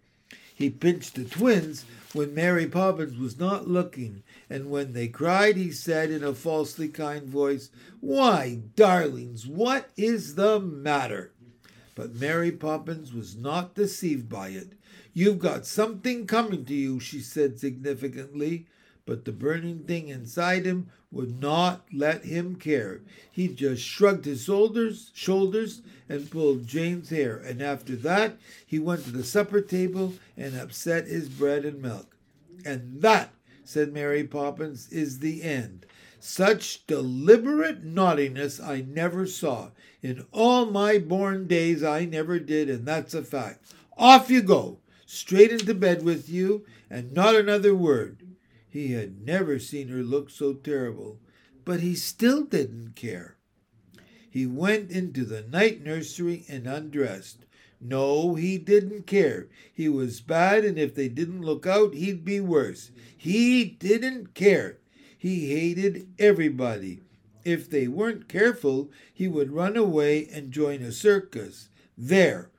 He 0.61 0.69
pinched 0.69 1.15
the 1.15 1.25
twins 1.25 1.87
when 2.13 2.35
Mary 2.35 2.67
Poppins 2.67 3.19
was 3.19 3.39
not 3.39 3.67
looking, 3.67 4.23
and 4.51 4.69
when 4.69 4.93
they 4.93 5.09
cried, 5.09 5.57
he 5.57 5.73
said 5.73 6.11
in 6.11 6.23
a 6.23 6.35
falsely 6.35 6.89
kind 6.89 7.27
voice, 7.27 7.71
Why, 8.01 8.61
darlings, 8.77 9.47
what 9.47 9.89
is 9.97 10.35
the 10.35 10.61
matter? 10.61 11.33
But 11.95 12.15
Mary 12.15 12.53
Poppins 12.53 13.15
was 13.15 13.35
not 13.35 13.75
deceived 13.75 14.29
by 14.29 14.49
it. 14.49 14.75
You've 15.15 15.39
got 15.39 15.65
something 15.65 16.27
coming 16.27 16.67
to 16.67 16.75
you, 16.75 17.01
she 17.01 17.21
said 17.21 17.59
significantly. 17.59 18.67
But 19.11 19.25
the 19.25 19.33
burning 19.33 19.81
thing 19.81 20.07
inside 20.07 20.65
him 20.65 20.87
would 21.11 21.41
not 21.41 21.85
let 21.93 22.27
him 22.27 22.55
care. 22.55 23.01
He 23.29 23.49
just 23.49 23.83
shrugged 23.83 24.25
his 24.25 24.45
shoulders, 24.45 25.11
shoulders 25.15 25.83
and 26.09 26.31
pulled 26.31 26.69
Jane's 26.69 27.11
hair, 27.11 27.37
and 27.37 27.61
after 27.61 27.97
that 27.97 28.39
he 28.65 28.79
went 28.79 29.03
to 29.03 29.11
the 29.11 29.25
supper 29.25 29.63
table 29.63 30.15
and 30.37 30.57
upset 30.57 31.09
his 31.09 31.29
bread 31.29 31.65
and 31.65 31.83
milk. 31.83 32.17
And 32.65 33.03
that, 33.03 33.35
said 33.65 33.93
Mary 33.93 34.23
Poppins, 34.23 34.89
is 34.93 35.19
the 35.19 35.43
end. 35.43 35.87
Such 36.21 36.87
deliberate 36.87 37.83
naughtiness 37.83 38.61
I 38.61 38.83
never 38.83 39.27
saw. 39.27 39.71
In 40.03 40.25
all 40.31 40.67
my 40.67 40.99
born 40.99 41.49
days 41.49 41.83
I 41.83 42.05
never 42.05 42.39
did, 42.39 42.71
and 42.71 42.87
that's 42.87 43.15
a 43.15 43.25
fact. 43.25 43.73
Off 43.99 44.31
you 44.31 44.41
go, 44.41 44.79
straight 45.05 45.51
into 45.51 45.75
bed 45.75 46.05
with 46.05 46.29
you, 46.29 46.65
and 46.89 47.13
not 47.13 47.35
another 47.35 47.75
word. 47.75 48.20
He 48.71 48.93
had 48.93 49.27
never 49.27 49.59
seen 49.59 49.89
her 49.89 50.03
look 50.03 50.31
so 50.31 50.53
terrible, 50.53 51.19
but 51.65 51.81
he 51.81 51.95
still 51.97 52.45
didn't 52.45 52.95
care. 52.95 53.37
He 54.31 54.47
went 54.47 54.93
into 54.93 55.25
the 55.25 55.43
night 55.43 55.85
nursery 55.85 56.45
and 56.49 56.69
undressed. 56.69 57.47
No, 57.81 58.37
he 58.37 58.59
didn't 58.59 59.07
care. 59.07 59.49
He 59.73 59.89
was 59.89 60.21
bad, 60.21 60.65
and 60.65 60.79
if 60.79 60.95
they 60.95 61.09
didn't 61.09 61.43
look 61.43 61.67
out, 61.67 61.95
he'd 61.95 62.25
be 62.25 62.41
worse. 62.41 62.93
He 63.17 63.65
didn't 63.65 64.35
care. 64.35 64.79
He 65.19 65.51
hated 65.51 66.09
everybody. 66.19 67.01
If 67.45 67.69
they 67.69 67.89
weren't 67.89 68.29
careful, 68.29 68.91
he 69.13 69.27
would 69.27 69.51
run 69.51 69.77
away 69.77 70.29
and 70.33 70.53
join 70.53 70.83
a 70.83 70.93
circus. 70.93 71.69
There, 71.99 72.51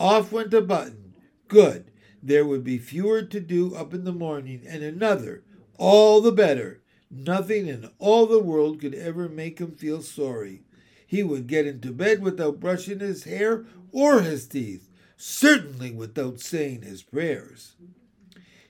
off 0.00 0.32
went 0.32 0.52
a 0.52 0.62
button. 0.62 1.14
Good. 1.46 1.90
There 2.22 2.44
would 2.44 2.64
be 2.64 2.78
fewer 2.78 3.22
to 3.22 3.40
do 3.40 3.74
up 3.74 3.94
in 3.94 4.04
the 4.04 4.12
morning, 4.12 4.64
and 4.66 4.82
another. 4.82 5.42
All 5.80 6.20
the 6.20 6.30
better. 6.30 6.82
Nothing 7.10 7.66
in 7.66 7.88
all 7.98 8.26
the 8.26 8.38
world 8.38 8.82
could 8.82 8.94
ever 8.94 9.30
make 9.30 9.58
him 9.58 9.72
feel 9.72 10.02
sorry. 10.02 10.60
He 11.06 11.22
would 11.22 11.46
get 11.46 11.66
into 11.66 11.90
bed 11.90 12.22
without 12.22 12.60
brushing 12.60 13.00
his 13.00 13.24
hair 13.24 13.64
or 13.90 14.20
his 14.20 14.46
teeth, 14.46 14.90
certainly 15.16 15.90
without 15.90 16.38
saying 16.38 16.82
his 16.82 17.02
prayers. 17.02 17.76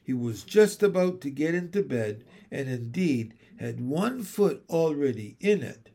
He 0.00 0.12
was 0.12 0.44
just 0.44 0.84
about 0.84 1.20
to 1.22 1.30
get 1.30 1.52
into 1.52 1.82
bed, 1.82 2.22
and 2.48 2.68
indeed 2.68 3.34
had 3.58 3.80
one 3.80 4.22
foot 4.22 4.62
already 4.70 5.36
in 5.40 5.64
it 5.64 5.90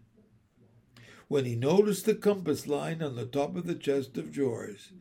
when 1.30 1.46
he 1.46 1.56
noticed 1.56 2.06
the 2.06 2.14
compass 2.14 2.68
line 2.68 3.02
on 3.02 3.16
the 3.16 3.26
top 3.26 3.56
of 3.56 3.66
the 3.66 3.74
chest 3.74 4.18
of 4.18 4.34
drawers. 4.34 4.92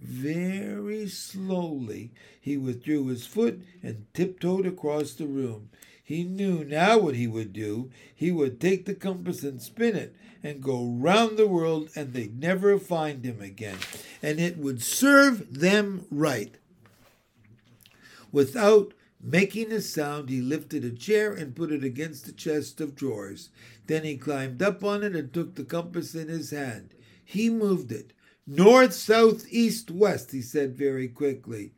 Very 0.00 1.08
slowly 1.08 2.12
he 2.40 2.56
withdrew 2.56 3.06
his 3.08 3.26
foot 3.26 3.62
and 3.82 4.06
tiptoed 4.14 4.66
across 4.66 5.12
the 5.12 5.26
room. 5.26 5.70
He 6.02 6.24
knew 6.24 6.64
now 6.64 6.98
what 6.98 7.14
he 7.14 7.26
would 7.26 7.52
do. 7.52 7.90
He 8.14 8.30
would 8.30 8.60
take 8.60 8.86
the 8.86 8.94
compass 8.94 9.42
and 9.42 9.60
spin 9.60 9.96
it 9.96 10.14
and 10.42 10.62
go 10.62 10.84
round 10.84 11.36
the 11.36 11.46
world, 11.46 11.90
and 11.94 12.12
they'd 12.12 12.38
never 12.38 12.78
find 12.78 13.24
him 13.24 13.40
again. 13.40 13.78
And 14.22 14.40
it 14.40 14.56
would 14.56 14.82
serve 14.82 15.58
them 15.60 16.06
right. 16.10 16.54
Without 18.32 18.94
Making 19.20 19.72
a 19.72 19.80
sound, 19.80 20.28
he 20.28 20.40
lifted 20.40 20.84
a 20.84 20.90
chair 20.90 21.32
and 21.32 21.56
put 21.56 21.72
it 21.72 21.82
against 21.82 22.24
the 22.24 22.32
chest 22.32 22.80
of 22.80 22.94
drawers. 22.94 23.50
Then 23.86 24.04
he 24.04 24.16
climbed 24.16 24.62
up 24.62 24.84
on 24.84 25.02
it 25.02 25.16
and 25.16 25.32
took 25.32 25.56
the 25.56 25.64
compass 25.64 26.14
in 26.14 26.28
his 26.28 26.50
hand. 26.50 26.94
He 27.24 27.50
moved 27.50 27.90
it. 27.90 28.12
North, 28.50 28.94
south, 28.94 29.44
east, 29.50 29.90
west, 29.90 30.32
he 30.32 30.40
said 30.40 30.74
very 30.74 31.06
quickly, 31.06 31.72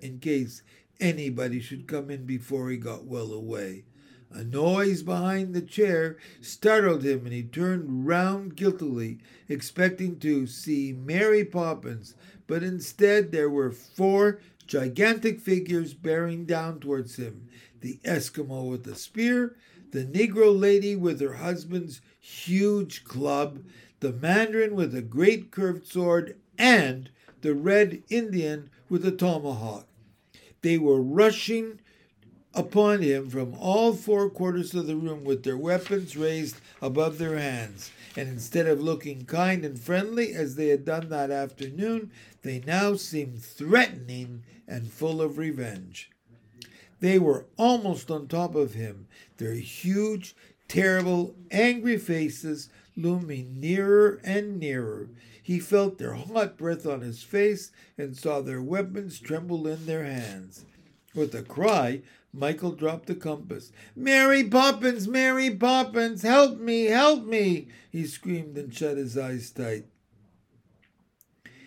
in 0.00 0.18
case 0.18 0.62
anybody 0.98 1.60
should 1.60 1.86
come 1.86 2.10
in 2.10 2.26
before 2.26 2.70
he 2.70 2.76
got 2.76 3.04
well 3.04 3.32
away. 3.32 3.84
A 4.32 4.42
noise 4.42 5.04
behind 5.04 5.54
the 5.54 5.62
chair 5.62 6.16
startled 6.40 7.04
him, 7.04 7.24
and 7.24 7.32
he 7.32 7.44
turned 7.44 8.04
round 8.04 8.56
guiltily, 8.56 9.20
expecting 9.48 10.18
to 10.18 10.48
see 10.48 10.92
Mary 10.92 11.44
Poppins, 11.44 12.16
but 12.48 12.64
instead 12.64 13.30
there 13.30 13.48
were 13.48 13.70
four 13.70 14.40
gigantic 14.66 15.38
figures 15.38 15.94
bearing 15.94 16.46
down 16.46 16.80
towards 16.80 17.14
him 17.14 17.48
the 17.80 18.00
Eskimo 18.04 18.68
with 18.68 18.82
the 18.82 18.96
spear, 18.96 19.54
the 19.92 20.04
Negro 20.04 20.58
lady 20.58 20.94
with 20.94 21.20
her 21.20 21.34
husband's 21.34 22.00
huge 22.20 23.04
club, 23.04 23.64
the 24.00 24.12
Mandarin 24.12 24.74
with 24.74 24.94
a 24.94 25.02
great 25.02 25.50
curved 25.50 25.86
sword, 25.86 26.36
and 26.58 27.10
the 27.40 27.54
Red 27.54 28.02
Indian 28.08 28.70
with 28.88 29.06
a 29.06 29.12
tomahawk. 29.12 29.86
They 30.62 30.78
were 30.78 31.00
rushing 31.00 31.80
upon 32.54 33.02
him 33.02 33.30
from 33.30 33.54
all 33.54 33.92
four 33.92 34.28
quarters 34.28 34.74
of 34.74 34.86
the 34.86 34.96
room 34.96 35.24
with 35.24 35.44
their 35.44 35.56
weapons 35.56 36.16
raised 36.16 36.56
above 36.82 37.18
their 37.18 37.38
hands. 37.38 37.90
And 38.16 38.28
instead 38.28 38.66
of 38.66 38.80
looking 38.80 39.24
kind 39.26 39.64
and 39.64 39.78
friendly 39.78 40.34
as 40.34 40.56
they 40.56 40.68
had 40.68 40.84
done 40.84 41.08
that 41.10 41.30
afternoon, 41.30 42.10
they 42.42 42.60
now 42.60 42.94
seemed 42.94 43.42
threatening 43.42 44.42
and 44.66 44.90
full 44.90 45.22
of 45.22 45.38
revenge. 45.38 46.10
They 47.00 47.18
were 47.18 47.46
almost 47.56 48.10
on 48.10 48.26
top 48.26 48.54
of 48.54 48.74
him, 48.74 49.06
their 49.36 49.54
huge, 49.54 50.34
terrible, 50.66 51.34
angry 51.50 51.98
faces 51.98 52.68
looming 52.96 53.60
nearer 53.60 54.20
and 54.24 54.58
nearer. 54.58 55.08
He 55.40 55.60
felt 55.60 55.98
their 55.98 56.14
hot 56.14 56.58
breath 56.58 56.84
on 56.84 57.00
his 57.00 57.22
face 57.22 57.70
and 57.96 58.16
saw 58.16 58.40
their 58.40 58.60
weapons 58.60 59.18
tremble 59.18 59.66
in 59.66 59.86
their 59.86 60.04
hands. 60.04 60.64
With 61.14 61.34
a 61.34 61.42
cry, 61.42 62.02
Michael 62.32 62.72
dropped 62.72 63.06
the 63.06 63.14
compass. 63.14 63.72
Mary 63.96 64.44
Poppins, 64.44 65.08
Mary 65.08 65.50
Poppins, 65.50 66.22
help 66.22 66.58
me, 66.58 66.84
help 66.84 67.24
me! 67.24 67.68
He 67.90 68.04
screamed 68.06 68.58
and 68.58 68.74
shut 68.74 68.98
his 68.98 69.16
eyes 69.16 69.50
tight. 69.50 69.86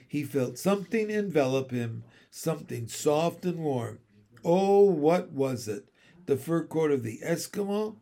He 0.08 0.24
felt 0.24 0.60
something 0.60 1.10
envelop 1.10 1.72
him, 1.72 2.04
something 2.30 2.88
soft 2.88 3.46
and 3.46 3.60
warm. 3.60 4.00
Oh, 4.44 4.84
what 4.84 5.32
was 5.32 5.68
it? 5.68 5.90
The 6.26 6.38
fur 6.38 6.66
coat 6.66 6.92
of 6.92 7.04
the 7.04 7.20
Eskimo? 7.24 7.98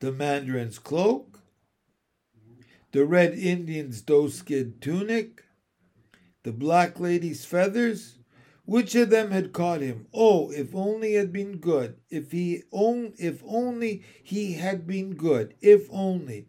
The 0.00 0.12
Mandarin's 0.12 0.78
cloak? 0.78 1.40
The 2.92 3.04
Red 3.04 3.34
Indian's 3.34 4.02
doeskin 4.02 4.80
tunic? 4.80 5.44
The 6.42 6.52
Black 6.52 6.98
Lady's 6.98 7.44
feathers? 7.44 8.18
Which 8.64 8.94
of 8.94 9.08
them 9.08 9.30
had 9.30 9.54
caught 9.54 9.80
him? 9.80 10.08
Oh, 10.12 10.50
if 10.50 10.74
only 10.74 11.08
he 11.08 11.14
had 11.14 11.32
been 11.32 11.56
good. 11.56 11.96
If 12.10 12.32
he 12.32 12.64
on, 12.70 13.14
if 13.18 13.42
only 13.46 14.04
he 14.22 14.54
had 14.54 14.86
been 14.86 15.14
good. 15.14 15.54
If 15.62 15.88
only. 15.90 16.48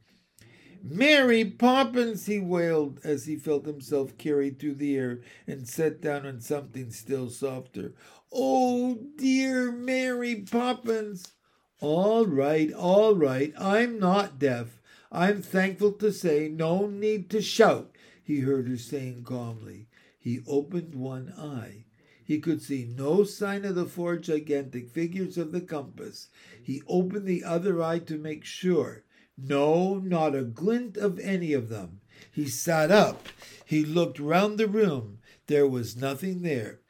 Mary 0.83 1.45
Poppins, 1.45 2.25
he 2.25 2.39
wailed 2.39 2.99
as 3.03 3.25
he 3.25 3.35
felt 3.35 3.65
himself 3.65 4.17
carried 4.17 4.59
through 4.59 4.75
the 4.75 4.97
air 4.97 5.21
and 5.45 5.67
set 5.67 6.01
down 6.01 6.25
on 6.25 6.41
something 6.41 6.91
still 6.91 7.29
softer. 7.29 7.93
Oh, 8.31 8.99
dear 9.15 9.71
Mary 9.71 10.35
Poppins! 10.35 11.33
All 11.81 12.27
right, 12.27 12.71
all 12.71 13.15
right, 13.15 13.53
I'm 13.57 13.97
not 13.97 14.37
deaf. 14.37 14.81
I'm 15.11 15.41
thankful 15.41 15.93
to 15.93 16.11
say 16.11 16.47
no 16.47 16.85
need 16.85 17.29
to 17.31 17.41
shout, 17.41 17.95
he 18.23 18.41
heard 18.41 18.67
her 18.67 18.77
saying 18.77 19.23
calmly. 19.23 19.87
He 20.19 20.41
opened 20.45 20.93
one 20.93 21.33
eye. 21.35 21.85
He 22.23 22.39
could 22.39 22.61
see 22.61 22.85
no 22.85 23.23
sign 23.23 23.65
of 23.65 23.73
the 23.73 23.85
four 23.85 24.17
gigantic 24.17 24.91
figures 24.91 25.35
of 25.35 25.51
the 25.51 25.61
compass. 25.61 26.27
He 26.61 26.83
opened 26.87 27.25
the 27.25 27.43
other 27.43 27.81
eye 27.81 27.97
to 27.99 28.19
make 28.19 28.45
sure. 28.45 29.03
No, 29.35 29.95
not 29.95 30.35
a 30.35 30.43
glint 30.43 30.97
of 30.97 31.17
any 31.17 31.53
of 31.53 31.69
them. 31.69 32.01
He 32.31 32.47
sat 32.47 32.91
up. 32.91 33.29
He 33.65 33.83
looked 33.83 34.19
round 34.19 34.59
the 34.59 34.67
room. 34.67 35.19
There 35.47 35.67
was 35.67 35.97
nothing 35.97 36.43
there. 36.43 36.81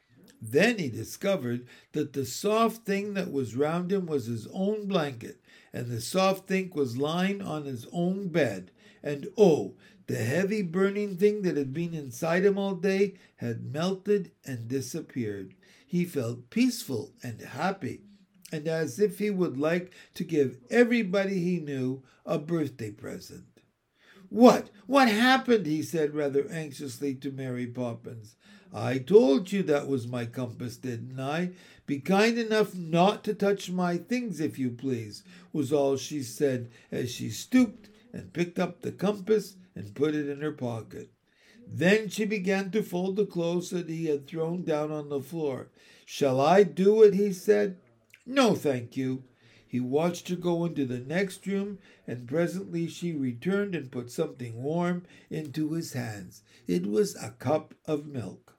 Then 0.42 0.78
he 0.78 0.88
discovered 0.88 1.66
that 1.92 2.14
the 2.14 2.24
soft 2.24 2.86
thing 2.86 3.14
that 3.14 3.30
was 3.30 3.54
round 3.54 3.92
him 3.92 4.06
was 4.06 4.26
his 4.26 4.46
own 4.52 4.86
blanket, 4.86 5.40
and 5.72 5.88
the 5.88 6.00
soft 6.00 6.48
thing 6.48 6.70
was 6.74 6.96
lying 6.96 7.42
on 7.42 7.66
his 7.66 7.86
own 7.92 8.28
bed. 8.28 8.70
And 9.02 9.28
oh, 9.36 9.74
the 10.06 10.16
heavy 10.16 10.62
burning 10.62 11.16
thing 11.16 11.42
that 11.42 11.56
had 11.56 11.72
been 11.72 11.94
inside 11.94 12.44
him 12.44 12.58
all 12.58 12.74
day 12.74 13.14
had 13.36 13.72
melted 13.72 14.32
and 14.44 14.66
disappeared. 14.66 15.54
He 15.86 16.04
felt 16.04 16.50
peaceful 16.50 17.12
and 17.22 17.40
happy, 17.40 18.00
and 18.50 18.66
as 18.66 18.98
if 18.98 19.18
he 19.18 19.30
would 19.30 19.58
like 19.58 19.92
to 20.14 20.24
give 20.24 20.58
everybody 20.70 21.40
he 21.40 21.60
knew 21.60 22.02
a 22.24 22.38
birthday 22.38 22.90
present. 22.90 23.44
What? 24.30 24.70
What 24.86 25.08
happened? 25.08 25.66
he 25.66 25.82
said 25.82 26.14
rather 26.14 26.48
anxiously 26.48 27.14
to 27.16 27.30
Mary 27.30 27.66
Poppins. 27.66 28.36
I 28.72 28.98
told 28.98 29.50
you 29.50 29.64
that 29.64 29.88
was 29.88 30.06
my 30.06 30.26
compass, 30.26 30.76
didn't 30.76 31.18
I? 31.18 31.50
Be 31.86 31.98
kind 31.98 32.38
enough 32.38 32.74
not 32.74 33.24
to 33.24 33.34
touch 33.34 33.70
my 33.70 33.96
things, 33.96 34.38
if 34.38 34.58
you 34.58 34.70
please, 34.70 35.24
was 35.52 35.72
all 35.72 35.96
she 35.96 36.22
said 36.22 36.70
as 36.92 37.10
she 37.10 37.30
stooped 37.30 37.88
and 38.12 38.32
picked 38.32 38.60
up 38.60 38.82
the 38.82 38.92
compass 38.92 39.56
and 39.74 39.94
put 39.94 40.14
it 40.14 40.28
in 40.28 40.40
her 40.40 40.52
pocket. 40.52 41.10
Then 41.66 42.08
she 42.08 42.24
began 42.24 42.70
to 42.70 42.82
fold 42.82 43.16
the 43.16 43.26
clothes 43.26 43.70
that 43.70 43.88
he 43.88 44.06
had 44.06 44.26
thrown 44.26 44.62
down 44.62 44.92
on 44.92 45.08
the 45.08 45.20
floor. 45.20 45.68
Shall 46.04 46.40
I 46.40 46.62
do 46.62 47.02
it? 47.02 47.14
he 47.14 47.32
said. 47.32 47.76
No, 48.24 48.54
thank 48.54 48.96
you. 48.96 49.24
He 49.66 49.78
watched 49.78 50.28
her 50.28 50.36
go 50.36 50.64
into 50.64 50.84
the 50.84 50.98
next 50.98 51.46
room, 51.46 51.78
and 52.06 52.26
presently 52.26 52.88
she 52.88 53.12
returned 53.12 53.74
and 53.76 53.92
put 53.92 54.10
something 54.10 54.62
warm 54.62 55.04
into 55.30 55.72
his 55.72 55.92
hands. 55.92 56.42
It 56.66 56.86
was 56.86 57.14
a 57.16 57.30
cup 57.30 57.74
of 57.86 58.06
milk. 58.06 58.49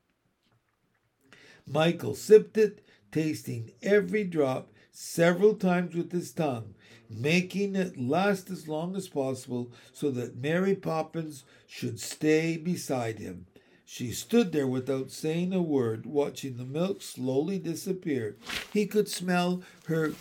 Michael 1.68 2.16
sipped 2.16 2.58
it, 2.58 2.82
tasting 3.12 3.72
every 3.82 4.24
drop 4.24 4.72
several 4.92 5.56
times 5.56 5.96
with 5.96 6.12
his 6.12 6.32
tongue, 6.32 6.74
making 7.10 7.76
it 7.76 8.00
last 8.00 8.50
as 8.50 8.68
long 8.68 8.96
as 8.96 9.08
possible 9.08 9.72
so 9.94 10.12
that 10.12 10.38
Mary 10.38 10.76
Poppins 10.76 11.44
should 11.68 12.00
stay 12.00 12.58
beside 12.58 13.20
him. 13.20 13.46
She 13.86 14.12
stood 14.12 14.54
there 14.54 14.68
without 14.68 15.12
saying 15.12 15.52
a 15.52 15.62
word, 15.62 16.06
watching 16.06 16.56
the 16.56 16.64
milk 16.64 17.02
slowly 17.02 17.60
disappear. 17.60 18.38
He 18.72 18.86
could 18.86 19.10
smell 19.10 19.64
her 19.88 20.14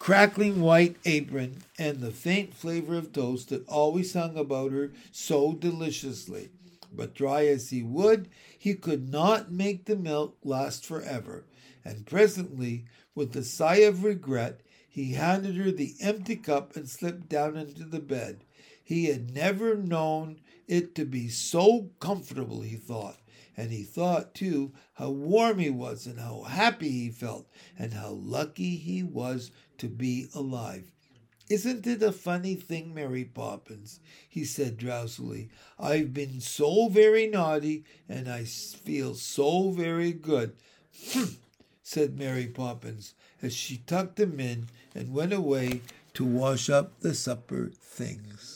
crackling 0.00 0.60
white 0.60 0.96
apron, 1.04 1.62
and 1.78 2.00
the 2.00 2.10
faint 2.10 2.52
flavor 2.52 2.96
of 2.96 3.12
toast 3.12 3.48
that 3.48 3.66
always 3.68 4.12
hung 4.12 4.36
about 4.36 4.72
her 4.72 4.90
so 5.12 5.52
deliciously. 5.52 6.50
But 6.96 7.14
try 7.14 7.46
as 7.46 7.70
he 7.70 7.82
would, 7.82 8.28
he 8.58 8.74
could 8.74 9.08
not 9.08 9.50
make 9.50 9.84
the 9.84 9.96
milk 9.96 10.38
last 10.44 10.86
forever, 10.86 11.44
and 11.84 12.06
presently, 12.06 12.84
with 13.14 13.34
a 13.36 13.44
sigh 13.44 13.78
of 13.78 14.04
regret, 14.04 14.60
he 14.88 15.14
handed 15.14 15.56
her 15.56 15.72
the 15.72 15.94
empty 16.00 16.36
cup 16.36 16.76
and 16.76 16.88
slipped 16.88 17.28
down 17.28 17.56
into 17.56 17.84
the 17.84 18.00
bed. 18.00 18.44
He 18.82 19.06
had 19.06 19.34
never 19.34 19.74
known 19.76 20.40
it 20.68 20.94
to 20.94 21.04
be 21.04 21.28
so 21.28 21.90
comfortable, 21.98 22.60
he 22.60 22.76
thought. 22.76 23.18
And 23.56 23.70
he 23.70 23.82
thought, 23.82 24.34
too, 24.34 24.72
how 24.94 25.10
warm 25.10 25.58
he 25.58 25.70
was 25.70 26.06
and 26.06 26.18
how 26.18 26.42
happy 26.42 26.90
he 26.90 27.10
felt 27.10 27.48
and 27.78 27.92
how 27.92 28.10
lucky 28.10 28.76
he 28.76 29.02
was 29.02 29.50
to 29.78 29.88
be 29.88 30.28
alive. 30.34 30.92
Isn't 31.50 31.86
it 31.86 32.02
a 32.02 32.12
funny 32.12 32.54
thing, 32.54 32.94
Mary 32.94 33.24
Poppins? 33.24 34.00
he 34.28 34.44
said 34.44 34.78
drowsily. 34.78 35.50
I've 35.78 36.14
been 36.14 36.40
so 36.40 36.88
very 36.88 37.26
naughty 37.26 37.84
and 38.08 38.28
I 38.28 38.44
feel 38.44 39.14
so 39.14 39.70
very 39.70 40.12
good. 40.12 40.54
Humph, 41.12 41.38
said 41.82 42.18
Mary 42.18 42.46
Poppins 42.46 43.14
as 43.42 43.54
she 43.54 43.78
tucked 43.86 44.18
him 44.18 44.40
in 44.40 44.68
and 44.94 45.12
went 45.12 45.34
away 45.34 45.82
to 46.14 46.24
wash 46.24 46.70
up 46.70 47.00
the 47.00 47.14
supper 47.14 47.70
things. 47.74 48.53